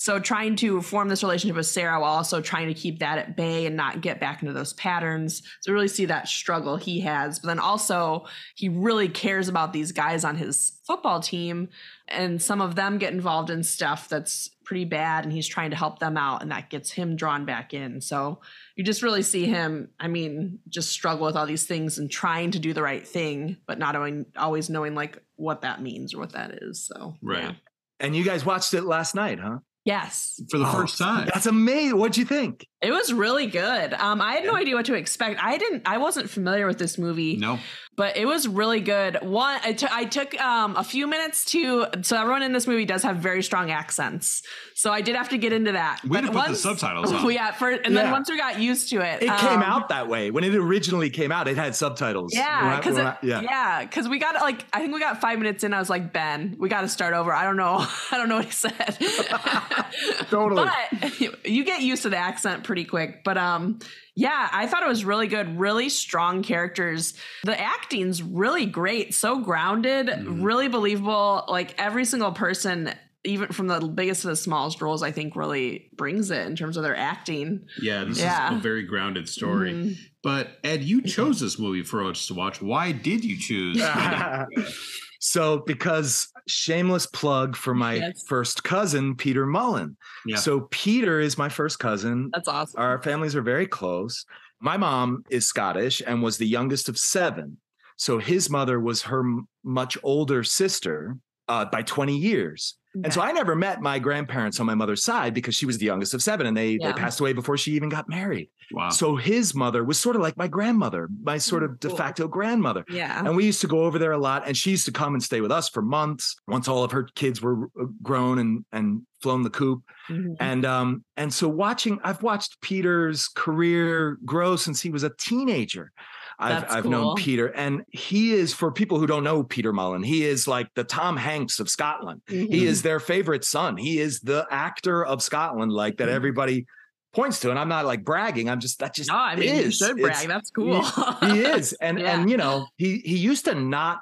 [0.00, 3.36] So trying to form this relationship with Sarah while also trying to keep that at
[3.36, 5.42] bay and not get back into those patterns.
[5.60, 7.40] So really see that struggle he has.
[7.40, 11.68] But then also he really cares about these guys on his football team
[12.06, 15.76] and some of them get involved in stuff that's pretty bad and he's trying to
[15.76, 18.00] help them out and that gets him drawn back in.
[18.00, 18.38] So
[18.76, 22.52] you just really see him, I mean, just struggle with all these things and trying
[22.52, 26.18] to do the right thing, but not always, always knowing like what that means or
[26.18, 26.86] what that is.
[26.86, 27.42] So Right.
[27.42, 27.52] yeah.
[27.98, 29.58] And you guys watched it last night, huh?
[29.88, 30.38] Yes.
[30.50, 31.30] For the Oh, first time.
[31.32, 31.96] That's amazing.
[31.98, 32.66] What'd you think?
[32.82, 33.94] It was really good.
[33.94, 35.42] Um, I had no idea what to expect.
[35.42, 35.82] I didn't.
[35.86, 37.58] I wasn't familiar with this movie, No.
[37.98, 39.18] But it was really good.
[39.22, 41.86] One, I took- um, a few minutes to.
[42.02, 44.42] So everyone in this movie does have very strong accents.
[44.74, 46.00] So I did have to get into that.
[46.04, 47.28] We had to But put the subtitles on.
[47.38, 48.12] Yeah, for, and then Yeah.
[48.12, 50.30] once we got used to it, It came um, out that way.
[50.30, 52.32] When it originally came out, it had subtitles.
[52.34, 53.40] Yeah, because yeah.
[53.42, 55.74] yeah, because we got like I think we got five minutes in.
[55.74, 57.32] I was like, Ben, we got to start over.
[57.32, 57.84] I don't know.
[58.12, 58.96] I don't know what he said.
[60.30, 60.64] Totally.
[61.00, 63.24] But you get used to the accent pretty quick.
[63.24, 63.80] But um,
[64.18, 65.58] yeah, I thought it was really good.
[65.60, 67.14] Really strong characters.
[67.44, 69.14] The acting's really great.
[69.14, 70.08] So grounded.
[70.08, 70.42] Mhm.
[70.42, 71.44] Really believable.
[71.46, 72.92] Like every single person.
[73.24, 76.76] Even from the biggest to the smallest roles, I think really brings it in terms
[76.76, 77.66] of their acting.
[77.80, 78.52] Yeah, this Yeah.
[78.52, 79.72] is a very grounded story.
[79.72, 79.96] Mhm.
[80.22, 82.60] But Ed, you chose this movie for us to watch.
[82.62, 83.76] Why did you choose?
[85.18, 88.22] so, because shameless plug for my Yes.
[88.26, 89.96] first cousin, Peter Mullan.
[90.24, 90.36] Yeah.
[90.36, 92.30] So, Peter is my first cousin.
[92.32, 92.80] That's awesome.
[92.80, 94.24] Our families are very close.
[94.60, 97.58] My mom is Scottish and was the youngest of seven.
[97.96, 99.24] So, his mother was her
[99.64, 101.16] much older sister
[101.48, 102.74] uh, by 20 years.
[103.04, 105.86] And so I never met my grandparents on my mother's side because she was the
[105.86, 106.88] youngest of seven and they, Yeah.
[106.90, 108.48] they passed away before she even got married.
[108.72, 108.88] wow.
[108.88, 111.96] So his mother was sort of like my grandmother, my sort of de Cool.
[111.96, 112.84] facto grandmother.
[112.88, 113.24] yeah.
[113.24, 114.48] And we used to go over there a lot.
[114.48, 117.04] And she used to come and stay with us for months once all of her
[117.14, 119.82] kids were uh, grown and, and flown the coop.
[120.10, 120.34] Mhm.
[120.40, 125.92] And um, and so watching, I've watched Peter's career grow since he was a teenager.
[126.38, 126.90] I've, I've cool.
[126.92, 130.04] known Peter, and he is for people who don't know Peter Mullan.
[130.06, 132.22] He is like the Tom Hanks of Scotland.
[132.28, 132.62] He Mhm.
[132.62, 133.76] is their favorite son.
[133.76, 136.12] He is the actor of Scotland, like that Mhm.
[136.12, 136.66] everybody
[137.12, 137.50] points to.
[137.50, 138.48] And I'm not like bragging.
[138.48, 139.64] I'm just that just No, I mean is.
[139.80, 140.82] you should It's- That's cool.
[140.82, 142.20] he is and Yeah.
[142.20, 144.00] and you know he he used to not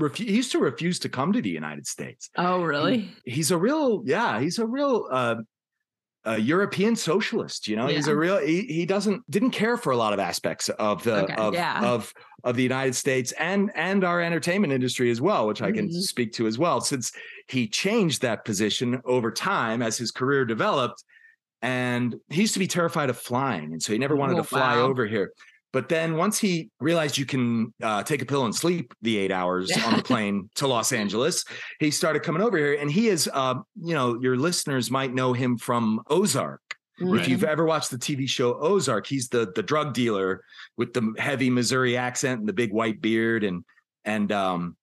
[0.00, 3.12] refu- he used to refuse to come to the united states oh, really?
[3.24, 5.36] he's a real yeah he's a real uh
[6.26, 8.38] a European socialist, you know, he's a real.
[8.38, 11.84] He, he doesn't didn't care for a lot of aspects of the Okay, of yeah.
[11.84, 12.12] of
[12.44, 16.00] of the United States and and our entertainment industry as well, which I can Mhm.
[16.02, 16.80] speak to as well.
[16.80, 17.12] Since
[17.48, 21.04] he changed that position over time as his career developed,
[21.62, 24.44] and he used to be terrified of flying, and so he never wanted Oh, to
[24.44, 24.82] fly wow.
[24.84, 25.32] over here.
[25.74, 29.32] But then once he realized you can uh, take a pill and sleep the eight
[29.32, 31.44] hours on the plane to Los Angeles,
[31.80, 32.74] he started coming over here.
[32.74, 36.60] And he is, uh, you know, your listeners might know him from Ozark.
[36.96, 40.44] If you've ever watched the TV show Ozark, he's the the drug dealer
[40.76, 43.64] with the heavy Missouri accent and the big white beard and
[44.04, 44.76] and um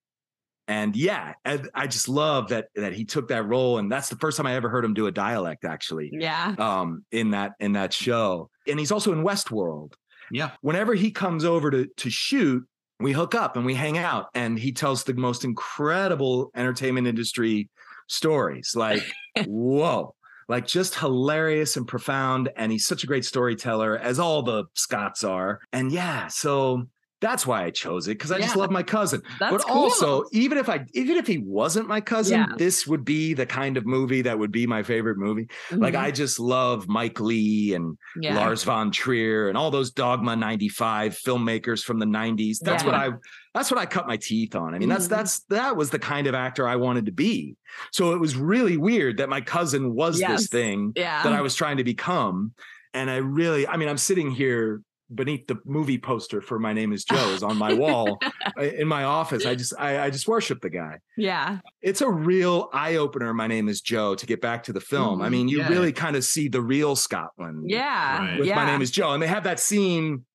[0.67, 4.35] and yeah, I just love that that he took that role and that's the first
[4.35, 6.53] time I ever heard him do a dialect actually yeah.
[6.57, 8.49] um in that in that show.
[8.67, 9.93] And he's also in Westworld.
[10.31, 10.51] Yeah.
[10.61, 12.65] Whenever he comes over to to shoot,
[12.99, 17.69] we hook up and we hang out and he tells the most incredible entertainment industry
[18.07, 18.73] stories.
[18.75, 19.03] Like,
[19.45, 20.15] whoa.
[20.47, 22.49] Like just hilarious and profound.
[22.55, 25.61] And he's such a great storyteller, as all the Scots are.
[25.71, 26.87] And yeah, so
[27.21, 29.21] that's why I chose it because I just love my cousin.
[29.39, 29.83] That's but cool.
[29.83, 32.55] also, even if I even if he wasn't my cousin, Yeah.
[32.57, 35.47] this would be the kind of movie that would be my favorite movie.
[35.71, 35.99] Like Mhm.
[35.99, 38.35] I just love Mike Lee and yeah.
[38.35, 42.59] Lars von Trier and all those Dogma 95 filmmakers from the 90s.
[42.59, 43.11] That's what I
[43.53, 44.73] that's what I cut my teeth on.
[44.73, 45.09] I mean, that's Mhm.
[45.09, 47.55] that's that was the kind of actor I wanted to be.
[47.91, 50.41] So it was really weird that my cousin was Yes.
[50.41, 51.21] this thing yeah.
[51.23, 52.53] that I was trying to become.
[52.93, 54.81] And I really, I mean, I'm sitting here
[55.13, 58.19] beneath the movie poster for My Name Is Joe is on my wall
[58.57, 59.45] in my office.
[59.45, 60.99] I just I, I just worship the guy.
[61.17, 61.59] Yeah.
[61.81, 63.33] It's a real eye opener.
[63.33, 64.15] My name is Joe.
[64.15, 65.31] To get back to the film, I Mhm.
[65.31, 65.69] mean, you Yeah.
[65.69, 67.69] really kind of see the real Scotland.
[67.69, 68.17] Yeah.
[68.19, 68.39] Right.
[68.39, 68.55] with yeah.
[68.55, 70.25] My Name Is Joe, and they have that scene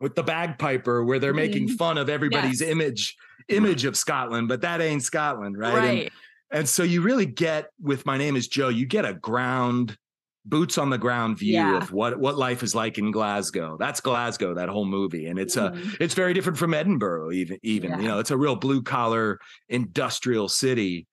[0.00, 1.76] with the bagpiper where they're making Mhm.
[1.76, 2.70] fun of everybody's Yes.
[2.70, 3.16] image
[3.48, 5.74] image of Scotland, but that ain't Scotland, right?
[5.74, 6.12] And- Right.
[6.52, 9.96] and so you really get with my name is Joe, you get a ground
[10.44, 11.76] boots on the ground view Yeah.
[11.76, 13.76] of what what life is like in Glasgow.
[13.78, 15.26] That's Glasgow, that whole movie.
[15.26, 15.96] And it's a Mhm.
[16.00, 18.00] it's very different from Edinburgh, even even.
[18.00, 19.38] You know, it's a real blue collar
[19.68, 21.06] industrial city.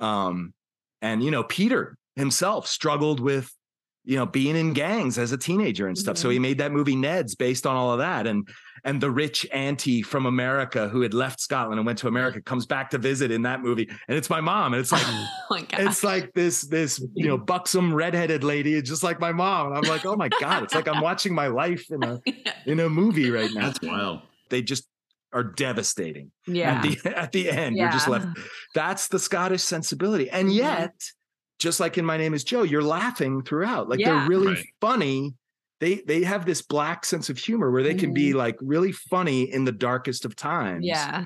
[0.00, 0.52] Um,
[1.02, 3.50] and you know, Peter himself struggled with
[4.04, 6.16] you know being in gangs as a teenager and stuff.
[6.18, 6.32] So Mhm.
[6.32, 8.26] he made that movie Neds based on all of that.
[8.26, 8.46] And
[8.86, 12.66] and the rich auntie from america who had left scotland and went to america comes
[12.66, 13.88] back to visit in that movie.
[14.08, 14.74] And it's my mom.
[14.74, 15.06] And it's like
[15.50, 19.68] oh it's like this this you know buxom redheaded lady just like my mom.
[19.68, 20.64] And i'm like oh my god.
[20.64, 22.20] It's like i'm watching my life in a
[22.66, 23.62] in a movie right now.
[23.66, 24.20] That's wild.
[24.50, 24.86] they just
[25.32, 26.74] are devastating yeah.
[26.74, 27.76] at the at the end.
[27.76, 28.26] You're just left
[28.74, 30.28] that's the scottish sensibility.
[30.30, 30.54] And Mhm.
[30.56, 30.94] yet
[31.58, 34.20] just like in my name is joe you're laughing throughout like Yeah.
[34.20, 34.66] they're really Right.
[34.80, 35.34] funny
[35.80, 39.42] they they have this black sense of humor where they can be like really funny
[39.52, 41.24] in the darkest of times yeah.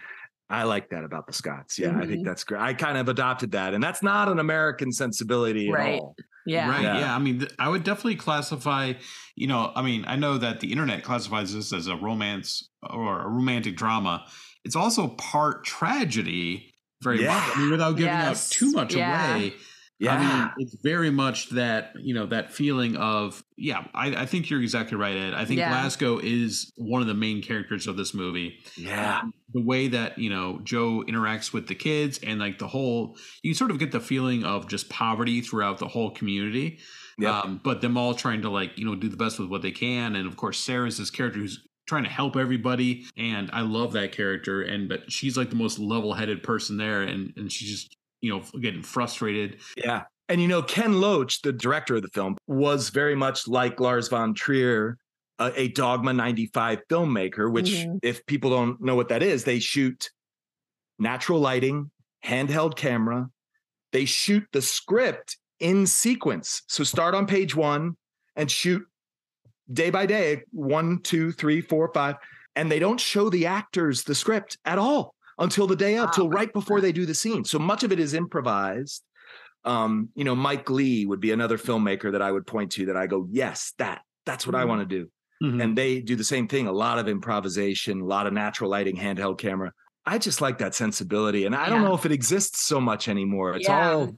[0.51, 2.25] i like that about the scots yeah i think Mhm.
[2.25, 5.95] that's great i kind of adopted that and that's not an american sensibility Right.
[5.97, 6.15] at all
[6.47, 6.71] Yeah.
[6.71, 6.83] Right.
[6.83, 6.99] Yeah.
[7.01, 7.15] Yeah.
[7.15, 8.95] I mean, th- I would definitely classify,
[9.37, 13.21] you know, I mean, I know that the internet classifies this as a romance or
[13.21, 14.25] a romantic drama.
[14.65, 16.73] It's also part tragedy,
[17.03, 17.35] very Yeah.
[17.35, 17.57] much.
[17.57, 18.47] I mean, without giving Yes.
[18.49, 19.35] out too much Yeah.
[19.37, 19.55] away.
[19.99, 24.27] Yeah I mean, it's very much that, you know, that feeling of, yeah, I, I
[24.27, 25.35] think you're exactly right, Ed.
[25.35, 25.71] I think Yeah.
[25.71, 28.59] Glasgow is one of the main characters of this movie.
[28.77, 29.23] yeah
[29.55, 33.55] The way that, you know, Joe interacts with the kids and like the whole, you
[33.55, 36.79] sort of get the feeling of just poverty throughout the whole community.
[37.19, 37.35] Yep.
[37.35, 39.73] Um, but them all trying to like, you know, do the best with what they
[39.73, 40.15] can.
[40.15, 43.07] And of course, Sarah's this character who's trying to help everybody.
[43.17, 44.63] And I love that character.
[44.63, 47.03] And but she's like the most level headed person there.
[47.03, 49.61] And and she's just, you know, getting frustrated.
[49.77, 50.05] Yeah.
[50.29, 54.09] And you know, Ken Loach, the director of the film, was very much like Lars
[54.09, 54.99] von Trier,
[55.39, 58.01] a, a Dogma 95 filmmaker, which, Mhm.
[58.03, 60.11] if people don't know what that is, they shoot
[60.99, 61.91] natural lighting,
[62.25, 63.31] handheld camera.
[63.93, 66.63] They shoot the script in sequence.
[66.67, 67.97] So start on page one
[68.37, 68.85] and shoot
[69.73, 72.17] day by day one, two, three, four, five.
[72.55, 76.11] And they don't show the actors the script at all until the day of, Wow.
[76.13, 77.45] till right before they do the scene.
[77.45, 79.05] So much of it is improvised.
[79.65, 82.97] Um, you know, Mike Lee would be another filmmaker that I would point to that
[82.97, 84.69] I go, yes, that that's what I Mhm.
[84.69, 85.11] want to do.
[85.43, 85.63] Mhm.
[85.63, 88.97] And they do the same thing, a lot of improvisation, a lot of natural lighting,
[88.97, 89.73] handheld camera.
[90.05, 91.45] I just like that sensibility.
[91.45, 93.55] And I don't know if it exists so much anymore.
[93.55, 93.91] It's Yeah.
[93.93, 94.17] all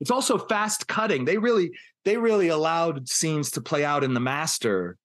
[0.00, 1.24] it's also fast cutting.
[1.24, 1.70] They really
[2.04, 4.96] they really allowed scenes to play out in the master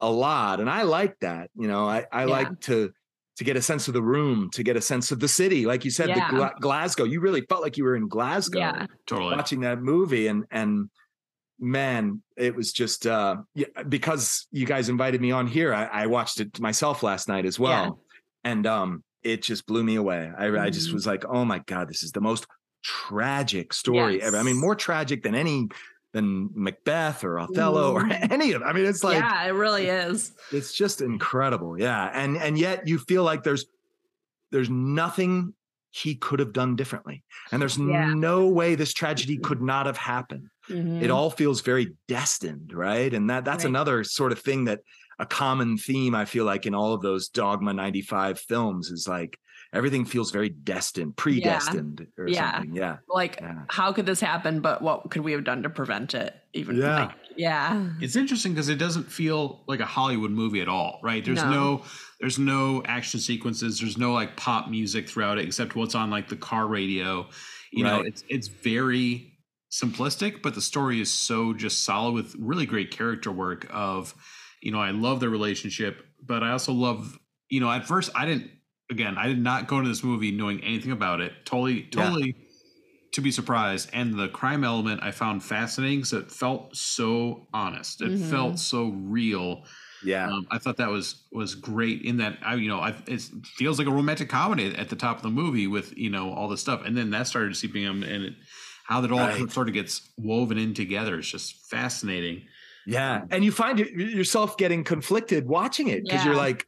[0.00, 0.60] a lot.
[0.60, 1.50] And I like that.
[1.54, 2.30] You know, I, I Yeah.
[2.30, 2.92] like to
[3.36, 5.66] to get a sense of the room, to get a sense of the city.
[5.66, 6.30] Like you said, Yeah.
[6.30, 7.04] the Gla- Glasgow.
[7.04, 8.86] You really felt like you were in Glasgow Yeah.
[9.06, 9.34] totally.
[9.36, 10.88] watching that movie and and
[11.60, 16.06] man it was just uh yeah, because you guys invited me on here I, I
[16.06, 18.00] watched it myself last night as well
[18.42, 20.94] and um it just blew me away I, I just Mhm.
[20.94, 22.46] was like oh my god this is the most
[22.82, 25.68] tragic story ever i mean more tragic than any
[26.14, 28.30] than macbeth or othello or Mhm.
[28.32, 28.68] any of Them.
[28.70, 30.32] i mean it's like yeah, it really is.
[30.52, 33.66] it's just incredible yeah and and yet you feel like there's
[34.50, 35.52] there's nothing
[35.90, 38.14] he could have done differently and there's Yeah.
[38.14, 41.02] no way this tragedy could not have happened Mhm.
[41.02, 43.70] it all feels very destined right and that that's Right.
[43.70, 44.80] another sort of thing that
[45.18, 49.36] a common theme i feel like in all of those dogma 95 films is like
[49.74, 52.52] everything feels very destined predestined or Yeah.
[52.54, 55.70] something yeah like yeah how could this happen but what could we have done to
[55.70, 57.06] prevent it even Yeah.
[57.06, 61.24] like, yeah It's interesting because it doesn't feel like a Hollywood movie at all, right?
[61.24, 61.50] There's No.
[61.50, 61.84] no.
[62.20, 63.80] there's no action sequences.
[63.80, 67.28] There's no like pop music throughout it, except what's on like the car radio.
[67.72, 69.32] You know, it's it's very
[69.72, 73.66] simplistic, but the story is so just solid with really great character work.
[73.70, 74.14] Of
[74.62, 77.18] you know, I love their relationship, but I also love
[77.48, 77.70] you know.
[77.70, 78.50] At first, I didn't.
[78.90, 81.32] Again, I did not go into this movie knowing anything about it.
[81.46, 82.14] Totally, Yeah.
[82.14, 82.36] totally
[83.12, 83.90] to be surprised.
[83.92, 88.02] And the crime element I found fascinating because it felt so honest.
[88.02, 88.18] It Mhm.
[88.18, 89.64] felt so real.
[90.02, 93.22] yeah Um, I thought that was was great in that I you know I, it
[93.56, 96.48] feels like a romantic comedy at the top of the movie with you know all
[96.48, 98.34] this stuff, and then that started seeping in, and it,
[98.86, 99.48] how that all Right.
[99.48, 102.46] sort of gets woven in together is just fascinating.
[102.86, 106.66] yeah and you find yourself getting conflicted watching it because you're like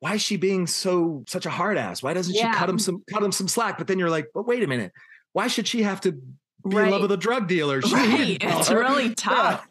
[0.00, 2.02] why is she being so such a hard ass?
[2.02, 2.52] Why doesn't Yeah.
[2.52, 3.78] she cut him some cut him some slack?
[3.78, 4.92] But then you're like but wait a minute.
[5.32, 7.82] Why should she have to be in love with a drug dealer?
[7.82, 8.38] She right.
[8.40, 8.78] it's her.
[8.78, 9.66] really tough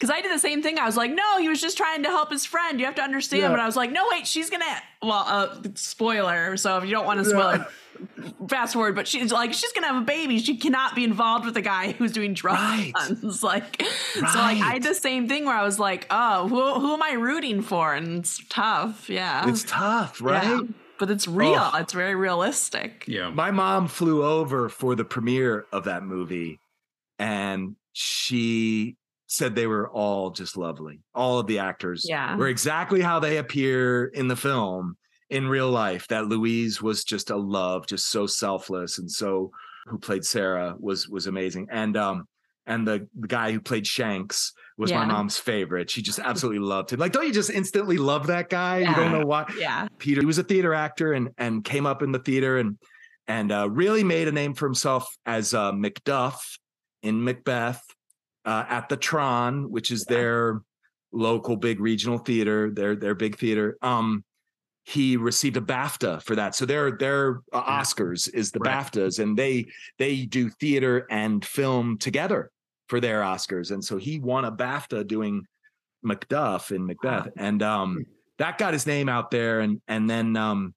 [0.00, 0.78] because I did the same thing.
[0.78, 2.80] I was like, no, he was just trying to help his friend.
[2.80, 3.42] You have to understand.
[3.42, 3.50] Yeah.
[3.50, 4.64] But I was like, no, wait, she's gonna.
[5.02, 6.56] Well, uh, spoiler.
[6.56, 8.94] So if you don't want to spoil it, fast forward.
[8.94, 10.38] But she's like, she's gonna have a baby.
[10.38, 12.58] She cannot be involved with a guy who's doing drugs.
[12.58, 12.92] Right.
[12.98, 13.42] runs.
[13.42, 14.56] Like, so like I Right.
[14.56, 17.94] had the same thing where I was like, oh, who who am I rooting for?
[17.94, 19.10] And it's tough.
[19.10, 20.42] Yeah, It's tough, right?
[20.44, 20.60] Yeah.
[20.98, 21.56] But it's real.
[21.58, 21.78] Oh.
[21.78, 23.04] It's very realistic.
[23.06, 23.28] Yeah.
[23.30, 26.58] My mom flew over for the premiere of that movie
[27.18, 28.96] and she
[29.30, 31.00] said they were all just lovely.
[31.14, 32.36] All of the actors Yeah.
[32.36, 34.96] were exactly how they appear in the film
[35.30, 36.08] in real life.
[36.08, 39.52] That Louise was just a love, just so selfless and so
[39.86, 41.68] who played Sarah was was amazing.
[41.70, 42.26] And um
[42.66, 45.90] and the, the guy who played Shanks was my mom's favorite.
[45.90, 47.00] She just absolutely loved him.
[47.00, 48.78] Like, don't you just instantly love that guy?
[48.78, 49.50] You don't know why.
[49.58, 49.88] Yeah.
[49.98, 50.20] Peter.
[50.20, 52.78] He was a theater actor and and came up in the theater and
[53.28, 56.58] and uh, really made a name for himself as uh, Macduff
[57.02, 57.80] in Macbeth
[58.50, 60.60] uh, at the Tron, which is their
[61.12, 63.78] local big regional theater, their their big theater.
[63.80, 64.24] Um,
[64.82, 66.56] he received a BAFTA for that.
[66.56, 68.84] So their their uh, Oscars is the Right.
[68.84, 69.66] BAFTAs, and they
[69.98, 72.50] they do theater and film together
[72.88, 73.70] for their Oscars.
[73.70, 75.44] And so he won a BAFTA doing
[76.04, 78.04] Macduff in Macbeth, and um,
[78.38, 79.60] that got his name out there.
[79.60, 80.74] And and then um,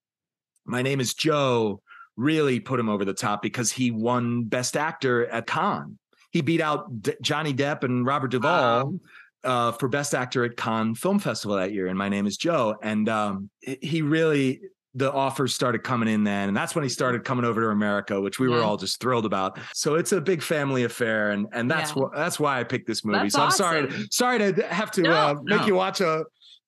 [0.66, 1.82] my name is Joe
[2.18, 5.98] really put him over the top because he won Best Actor at Cannes.
[6.34, 8.96] He beat out D- Johnny Depp and Robert Duvall
[9.44, 11.88] uh, for Best Actor at Cannes Film Festival that year.
[11.88, 12.76] And my name is Joe.
[12.82, 14.60] And um, he- really,
[14.96, 16.48] the offers started coming in then.
[16.50, 19.26] And that's when he started coming over to America, which we were all just thrilled
[19.26, 19.60] about.
[19.74, 21.32] So it's a big family affair.
[21.32, 22.02] And, and that's Yeah.
[22.02, 23.20] what, that's why I picked this movie.
[23.20, 25.68] That's so I'm sorry, sorry to have to No, uh, make no.
[25.68, 26.24] you watch a,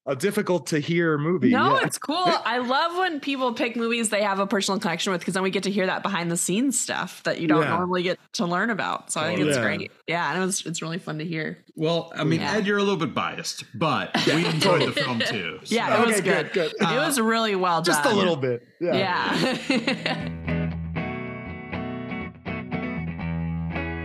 [0.08, 1.50] a difficult to hear movie.
[1.50, 1.86] No, Yeah.
[1.88, 2.16] it's cool.
[2.46, 5.50] I love when people pick movies they have a personal connection with because then we
[5.50, 7.70] get to hear that behind the scenes stuff that you don't Yeah.
[7.78, 9.12] normally get to learn about.
[9.12, 9.64] So I think it's Yeah.
[9.64, 9.92] great.
[10.08, 11.58] Yeah, and it was it's really fun to hear.
[11.76, 12.54] Well, I mean, Yeah.
[12.54, 15.60] Ed, you're a little bit biased, but we enjoyed the film too.
[15.64, 16.54] so- Yeah, it was Okay, good.
[16.54, 16.90] good, good.
[16.90, 18.14] it was really well just done.
[18.14, 18.68] Just a little bit.
[18.80, 19.58] Yeah.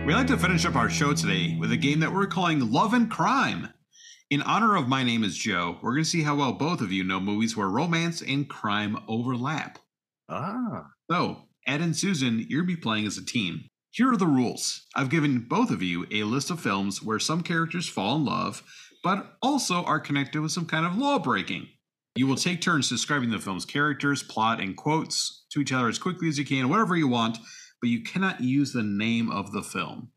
[0.05, 2.93] We like to finish up our show today with a game that we're calling Love
[2.95, 3.69] and Crime.
[4.31, 6.89] In honor of My Name is Joe, we're going to see how well both of
[6.89, 9.77] you know movies where romance and crime overlap.
[10.29, 10.85] Ah.
[11.11, 13.65] So, Ed and Susan, you'll be playing as a team.
[13.91, 14.87] Here are the rules.
[14.95, 18.63] I've given both of you a list of films where some characters fall in love,
[19.03, 21.67] but also are connected with some kind of law breaking.
[22.15, 25.99] You will take turns describing the film's characters, plot, and quotes to each other as
[25.99, 27.37] quickly as you can, whatever you want,
[27.81, 30.13] but you cannot use the name of the film.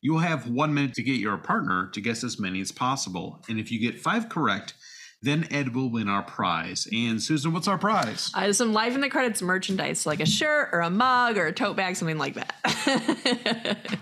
[0.00, 3.42] You will have one minute to get your partner to guess as many as possible,
[3.48, 4.74] and if you get five correct,
[5.22, 6.86] then Ed will win our prize.
[6.92, 8.30] And Susan, what's our prize?
[8.34, 11.36] Uh, I have some Life in the Credits merchandise, like a shirt or a mug
[11.36, 12.54] or a tote bag, something like that.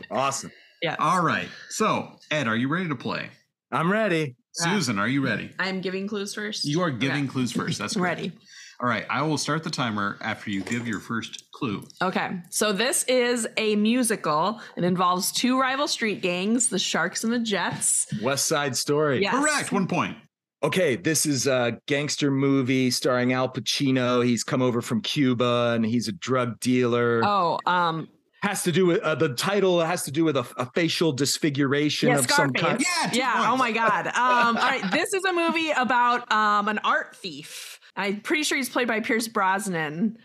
[0.11, 0.53] Awesome.
[0.83, 0.97] yeah.
[0.99, 1.49] All right.
[1.71, 3.31] So, Ed, are you ready to play?
[3.73, 4.37] I'm ready.
[4.53, 5.51] Susan, are you ready?
[5.59, 6.65] I'm giving clues first.
[6.65, 7.33] You are giving Okay.
[7.33, 7.79] clues first.
[7.79, 8.21] That's I'm correct.
[8.21, 8.33] ready.
[8.81, 9.07] All right.
[9.09, 11.87] I will start the timer after you give your first clue.
[12.03, 14.61] Okay, so this is a musical.
[14.77, 18.07] It involves two rival street gangs, the Sharks and the Jets.
[18.23, 19.23] West Side Story.
[19.23, 19.35] Yes.
[19.35, 19.73] Correct.
[19.73, 20.19] One point.
[20.63, 24.25] Okay, this is a gangster movie starring Al Pacino.
[24.25, 27.23] He's come over from Cuba and he's a drug dealer.
[27.25, 28.09] Oh, um,
[28.43, 32.09] Has to do with uh, the title has to do with a, a facial disfiguration
[32.09, 32.63] yeah, of some Scarface.
[32.63, 32.81] kind.
[32.81, 33.33] Yeah, two yeah.
[33.35, 33.49] points.
[33.51, 34.07] Oh my God.
[34.09, 37.76] Um, all right, this is a movie about um an art thief.
[37.97, 40.19] I'm pretty sure he's played by Pierce Brosnan.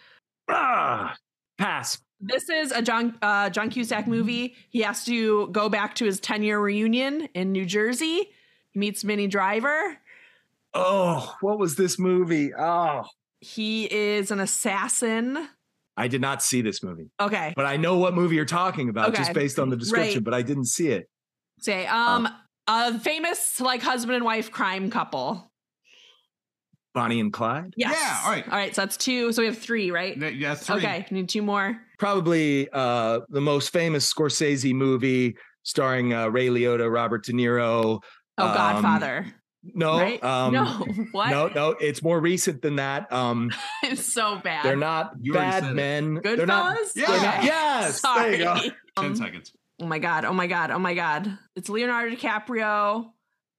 [0.49, 1.15] Ah,
[1.57, 1.99] pass.
[2.19, 4.55] This is a John uh, John Cusack movie.
[4.69, 8.29] He has to go back to his 10 year reunion in New Jersey.
[8.71, 9.97] He meets Minnie Driver.
[10.73, 12.53] Oh, what was this movie?
[12.53, 13.03] Oh,
[13.39, 15.47] He is an assassin.
[15.97, 17.53] I did not see this movie, Okay.
[17.55, 20.23] but I know what movie you're talking about just based on the description, Right.
[20.23, 21.09] but I didn't see it.
[21.59, 22.29] Say, um,
[22.67, 25.50] a famous like husband and wife crime couple.
[26.93, 27.73] Bonnie and Clyde?
[27.77, 27.95] Yes.
[27.99, 28.45] Yeah, all right.
[28.47, 28.75] All right.
[28.75, 29.31] So that's two.
[29.31, 30.17] So we have three, right?
[30.17, 30.77] Yeah, Yeah, three.
[30.77, 31.05] Okay.
[31.11, 31.77] Need two more.
[31.99, 38.01] Probably uh, the most famous Scorsese movie starring uh, Ray Liotta, Robert De Niro.
[38.37, 39.25] Oh, Um, Godfather.
[39.63, 40.23] No, right?
[40.23, 40.65] um, no.
[41.11, 41.29] What?
[41.29, 41.69] no, no.
[41.79, 43.11] It's more recent than that.
[43.13, 43.51] Um,
[43.83, 44.65] it's so bad.
[44.65, 46.15] they're not You bad men.
[46.15, 46.77] Good They're not.
[46.95, 47.05] Yeah.
[47.05, 48.01] they're not- yes.
[48.01, 48.37] Sorry.
[48.37, 48.55] There you go.
[48.97, 49.53] Ten Um, seconds.
[49.79, 50.25] Oh my god.
[50.25, 50.71] Oh my god.
[50.71, 51.37] Oh my god.
[51.55, 53.11] It's Leonardo DiCaprio,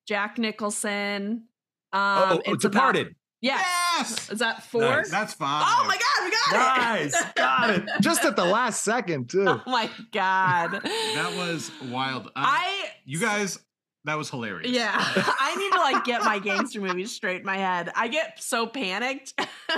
[0.08, 1.44] Jack Nicholson.
[1.92, 3.14] Um, oh, oh, it's about- Departed.
[3.42, 3.66] Yes.
[3.98, 4.30] Yes.
[4.30, 4.80] Is that four?
[4.82, 5.10] Nice.
[5.10, 5.64] That's fine.
[5.66, 6.24] Oh my god.
[6.24, 7.14] We got Nice.
[7.20, 7.34] it.
[7.34, 7.84] Got it.
[8.00, 9.44] Just at the last second, too.
[9.48, 10.80] Oh my god.
[10.82, 12.28] That was wild.
[12.28, 13.58] Uh, I you guys,
[14.04, 14.70] That was hilarious.
[14.70, 14.92] Yeah.
[14.96, 17.90] I need to like get my gangster movies straight in my head.
[17.96, 19.34] I get so panicked.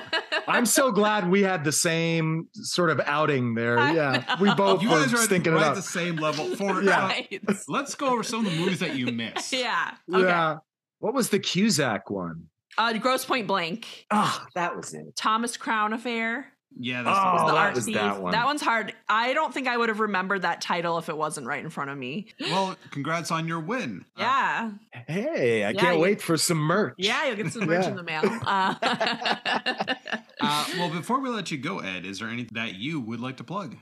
[0.49, 3.79] I'm so glad we had the same sort of outing there.
[3.79, 6.55] I Yeah, we both You were guys are thinking right it at the same level.
[6.57, 7.13] For Yeah.
[7.49, 9.53] uh, let's go over some of the movies that you missed.
[9.53, 9.93] yeah.
[10.13, 10.23] Okay.
[10.23, 10.57] Yeah.
[11.01, 12.45] What was the Cusack one?
[12.79, 14.07] Uh, Grosse Pointe Blank.
[14.11, 15.15] Oh, that was it.
[15.17, 16.49] Thomas Crown Affair.
[16.77, 18.33] Yeah, that's Oh, was the that art was that one.
[18.47, 18.93] one's hard.
[19.09, 21.91] I don't think I would have remembered that title if it wasn't right in front
[21.91, 22.27] of me.
[22.41, 22.75] well.
[22.91, 24.05] Congrats on your win.
[24.17, 24.71] Uh, Yeah.
[25.07, 26.95] Hey, I Yeah, can't you- wait for some merch.
[26.99, 27.91] Yeah, you'll get some merch Yeah.
[27.91, 28.23] in the mail.
[28.45, 29.95] Uh,
[30.41, 33.37] uh, well, before we let you go, Ed, is there anything that you would like
[33.39, 33.77] to plug?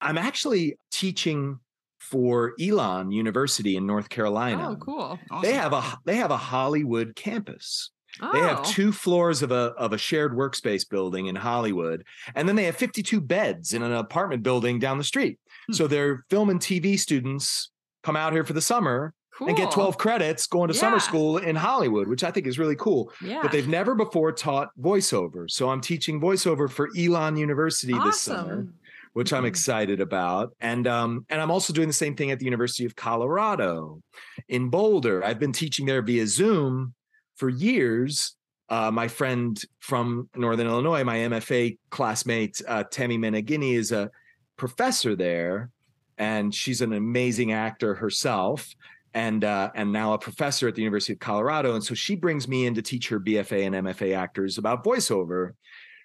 [0.00, 1.58] I'm actually teaching
[1.98, 4.70] for Elon University in North Carolina.
[4.70, 5.18] oh, cool.
[5.30, 5.42] Awesome.
[5.42, 7.90] They have a they have a Hollywood campus.
[8.20, 8.64] They have Oh.
[8.64, 12.04] two floors of a of a shared workspace building in Hollywood,
[12.34, 15.38] and then they have 52 beds in an apartment building down the street.
[15.66, 15.72] Hmm.
[15.74, 17.70] So their film and TV students
[18.02, 19.48] come out here for the summer cool.
[19.48, 22.76] and get 12 credits going to summer school in Hollywood, which I think is really
[22.76, 23.12] cool.
[23.20, 23.40] Yeah.
[23.42, 25.50] But they've never before taught voiceover.
[25.50, 28.74] So I'm teaching voiceover for Elon University this summer awesome.
[29.12, 29.48] which I'm Mhm.
[29.48, 30.52] excited about.
[30.60, 34.00] And um, and I'm also doing the same thing at the University of Colorado
[34.48, 35.24] in Boulder.
[35.24, 36.94] I've been teaching there via Zoom
[37.36, 38.34] for years.
[38.68, 44.10] Uh, my friend from Northern Illinois, my MFA classmate, uh, Tammy Meneghini, is a
[44.56, 45.70] professor there,
[46.18, 48.74] and she's an amazing actor herself.
[49.14, 52.46] And uh, and now a professor at the University of Colorado, and so she brings
[52.46, 55.52] me in to teach her BFA and MFA actors about voiceover,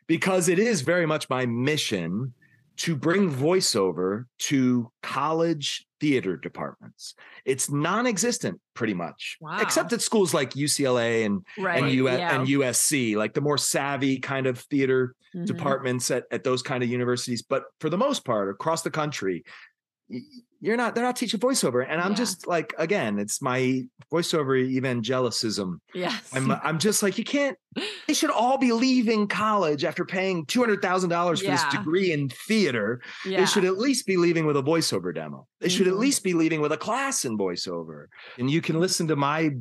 [0.08, 2.34] because it is very much my mission
[2.82, 7.14] to bring voiceover to college theater departments.
[7.46, 9.60] It's non-existent pretty much, Wow.
[9.62, 11.84] except at schools like UCLA and right.
[11.84, 12.34] and, U- yeah.
[12.40, 15.46] and USC, like the more savvy kind of theater Mhm.
[15.46, 17.42] departments at, at those kind of universities.
[17.44, 19.44] But for the most part, across the country,
[20.64, 21.86] you're not they're not teaching voiceover.
[21.88, 22.18] And I'm Yeah.
[22.18, 23.84] just like, again, it's my
[24.14, 25.80] voiceover evangelicism.
[25.94, 26.30] Yes.
[26.34, 27.58] I'm I'm just like, you can't
[28.08, 32.12] they should all be leaving college after paying two hundred thousand dollars for this degree
[32.12, 33.02] in theater.
[33.26, 33.40] yeah.
[33.40, 35.48] They should at least be leaving with a voiceover demo.
[35.62, 36.00] They should at Mhm.
[36.00, 38.06] least be leaving with a class in voiceover.
[38.38, 39.52] And you can listen to my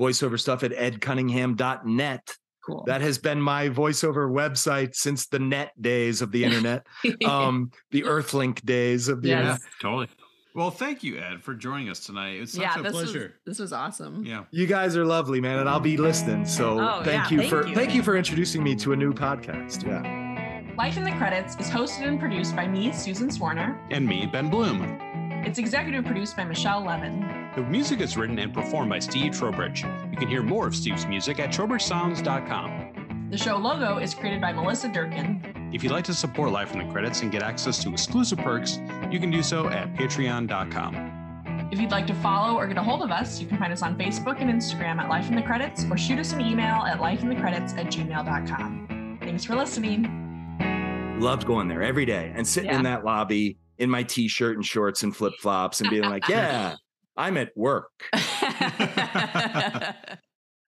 [0.00, 2.36] voiceover stuff at edcunningham.net.
[2.64, 2.84] cool.
[2.86, 6.86] That has been my voiceover website since the net days of the internet,
[7.26, 9.40] um, the Earthlink days of the Yes.
[9.40, 9.60] internet.
[9.80, 10.08] totally.
[10.54, 12.32] Well, thank you, Ed, for joining us tonight.
[12.40, 13.34] It's such yeah, a this was pleasure.
[13.46, 14.22] this was awesome.
[14.26, 14.44] Yeah.
[14.50, 16.44] You guys are lovely, man, and I'll be listening.
[16.44, 17.74] So Oh, thank yeah, you thank for you.
[17.74, 19.86] thank you for introducing me to a new podcast.
[19.86, 20.74] Yeah.
[20.76, 23.78] Life in the Credits is hosted and produced by me, Susan Swarner.
[23.90, 24.98] And me, Ben Blohm.
[25.46, 27.41] It's executive produced by Michelle Levin.
[27.54, 29.82] The music is written and performed by Steve Trowbridge.
[30.10, 33.28] You can hear more of Steve's music at trowbridgesounds.com.
[33.30, 35.70] The show logo is created by Melissa Durkin.
[35.70, 38.78] If you'd like to support Life in the Credits and get access to exclusive perks,
[39.10, 41.68] you can do so at patreon.com.
[41.70, 43.82] If you'd like to follow or get a hold of us, you can find us
[43.82, 47.00] on Facebook and Instagram at Life in the Credits or shoot us an email at
[47.00, 49.18] lifeinthecredits at gmail.com.
[49.20, 51.18] Thanks for listening.
[51.20, 55.02] Loved going there every day and sitting in that lobby in my t-shirt and shorts
[55.02, 56.76] and flip-flops and being like, yeah,
[57.16, 57.90] I'm at work.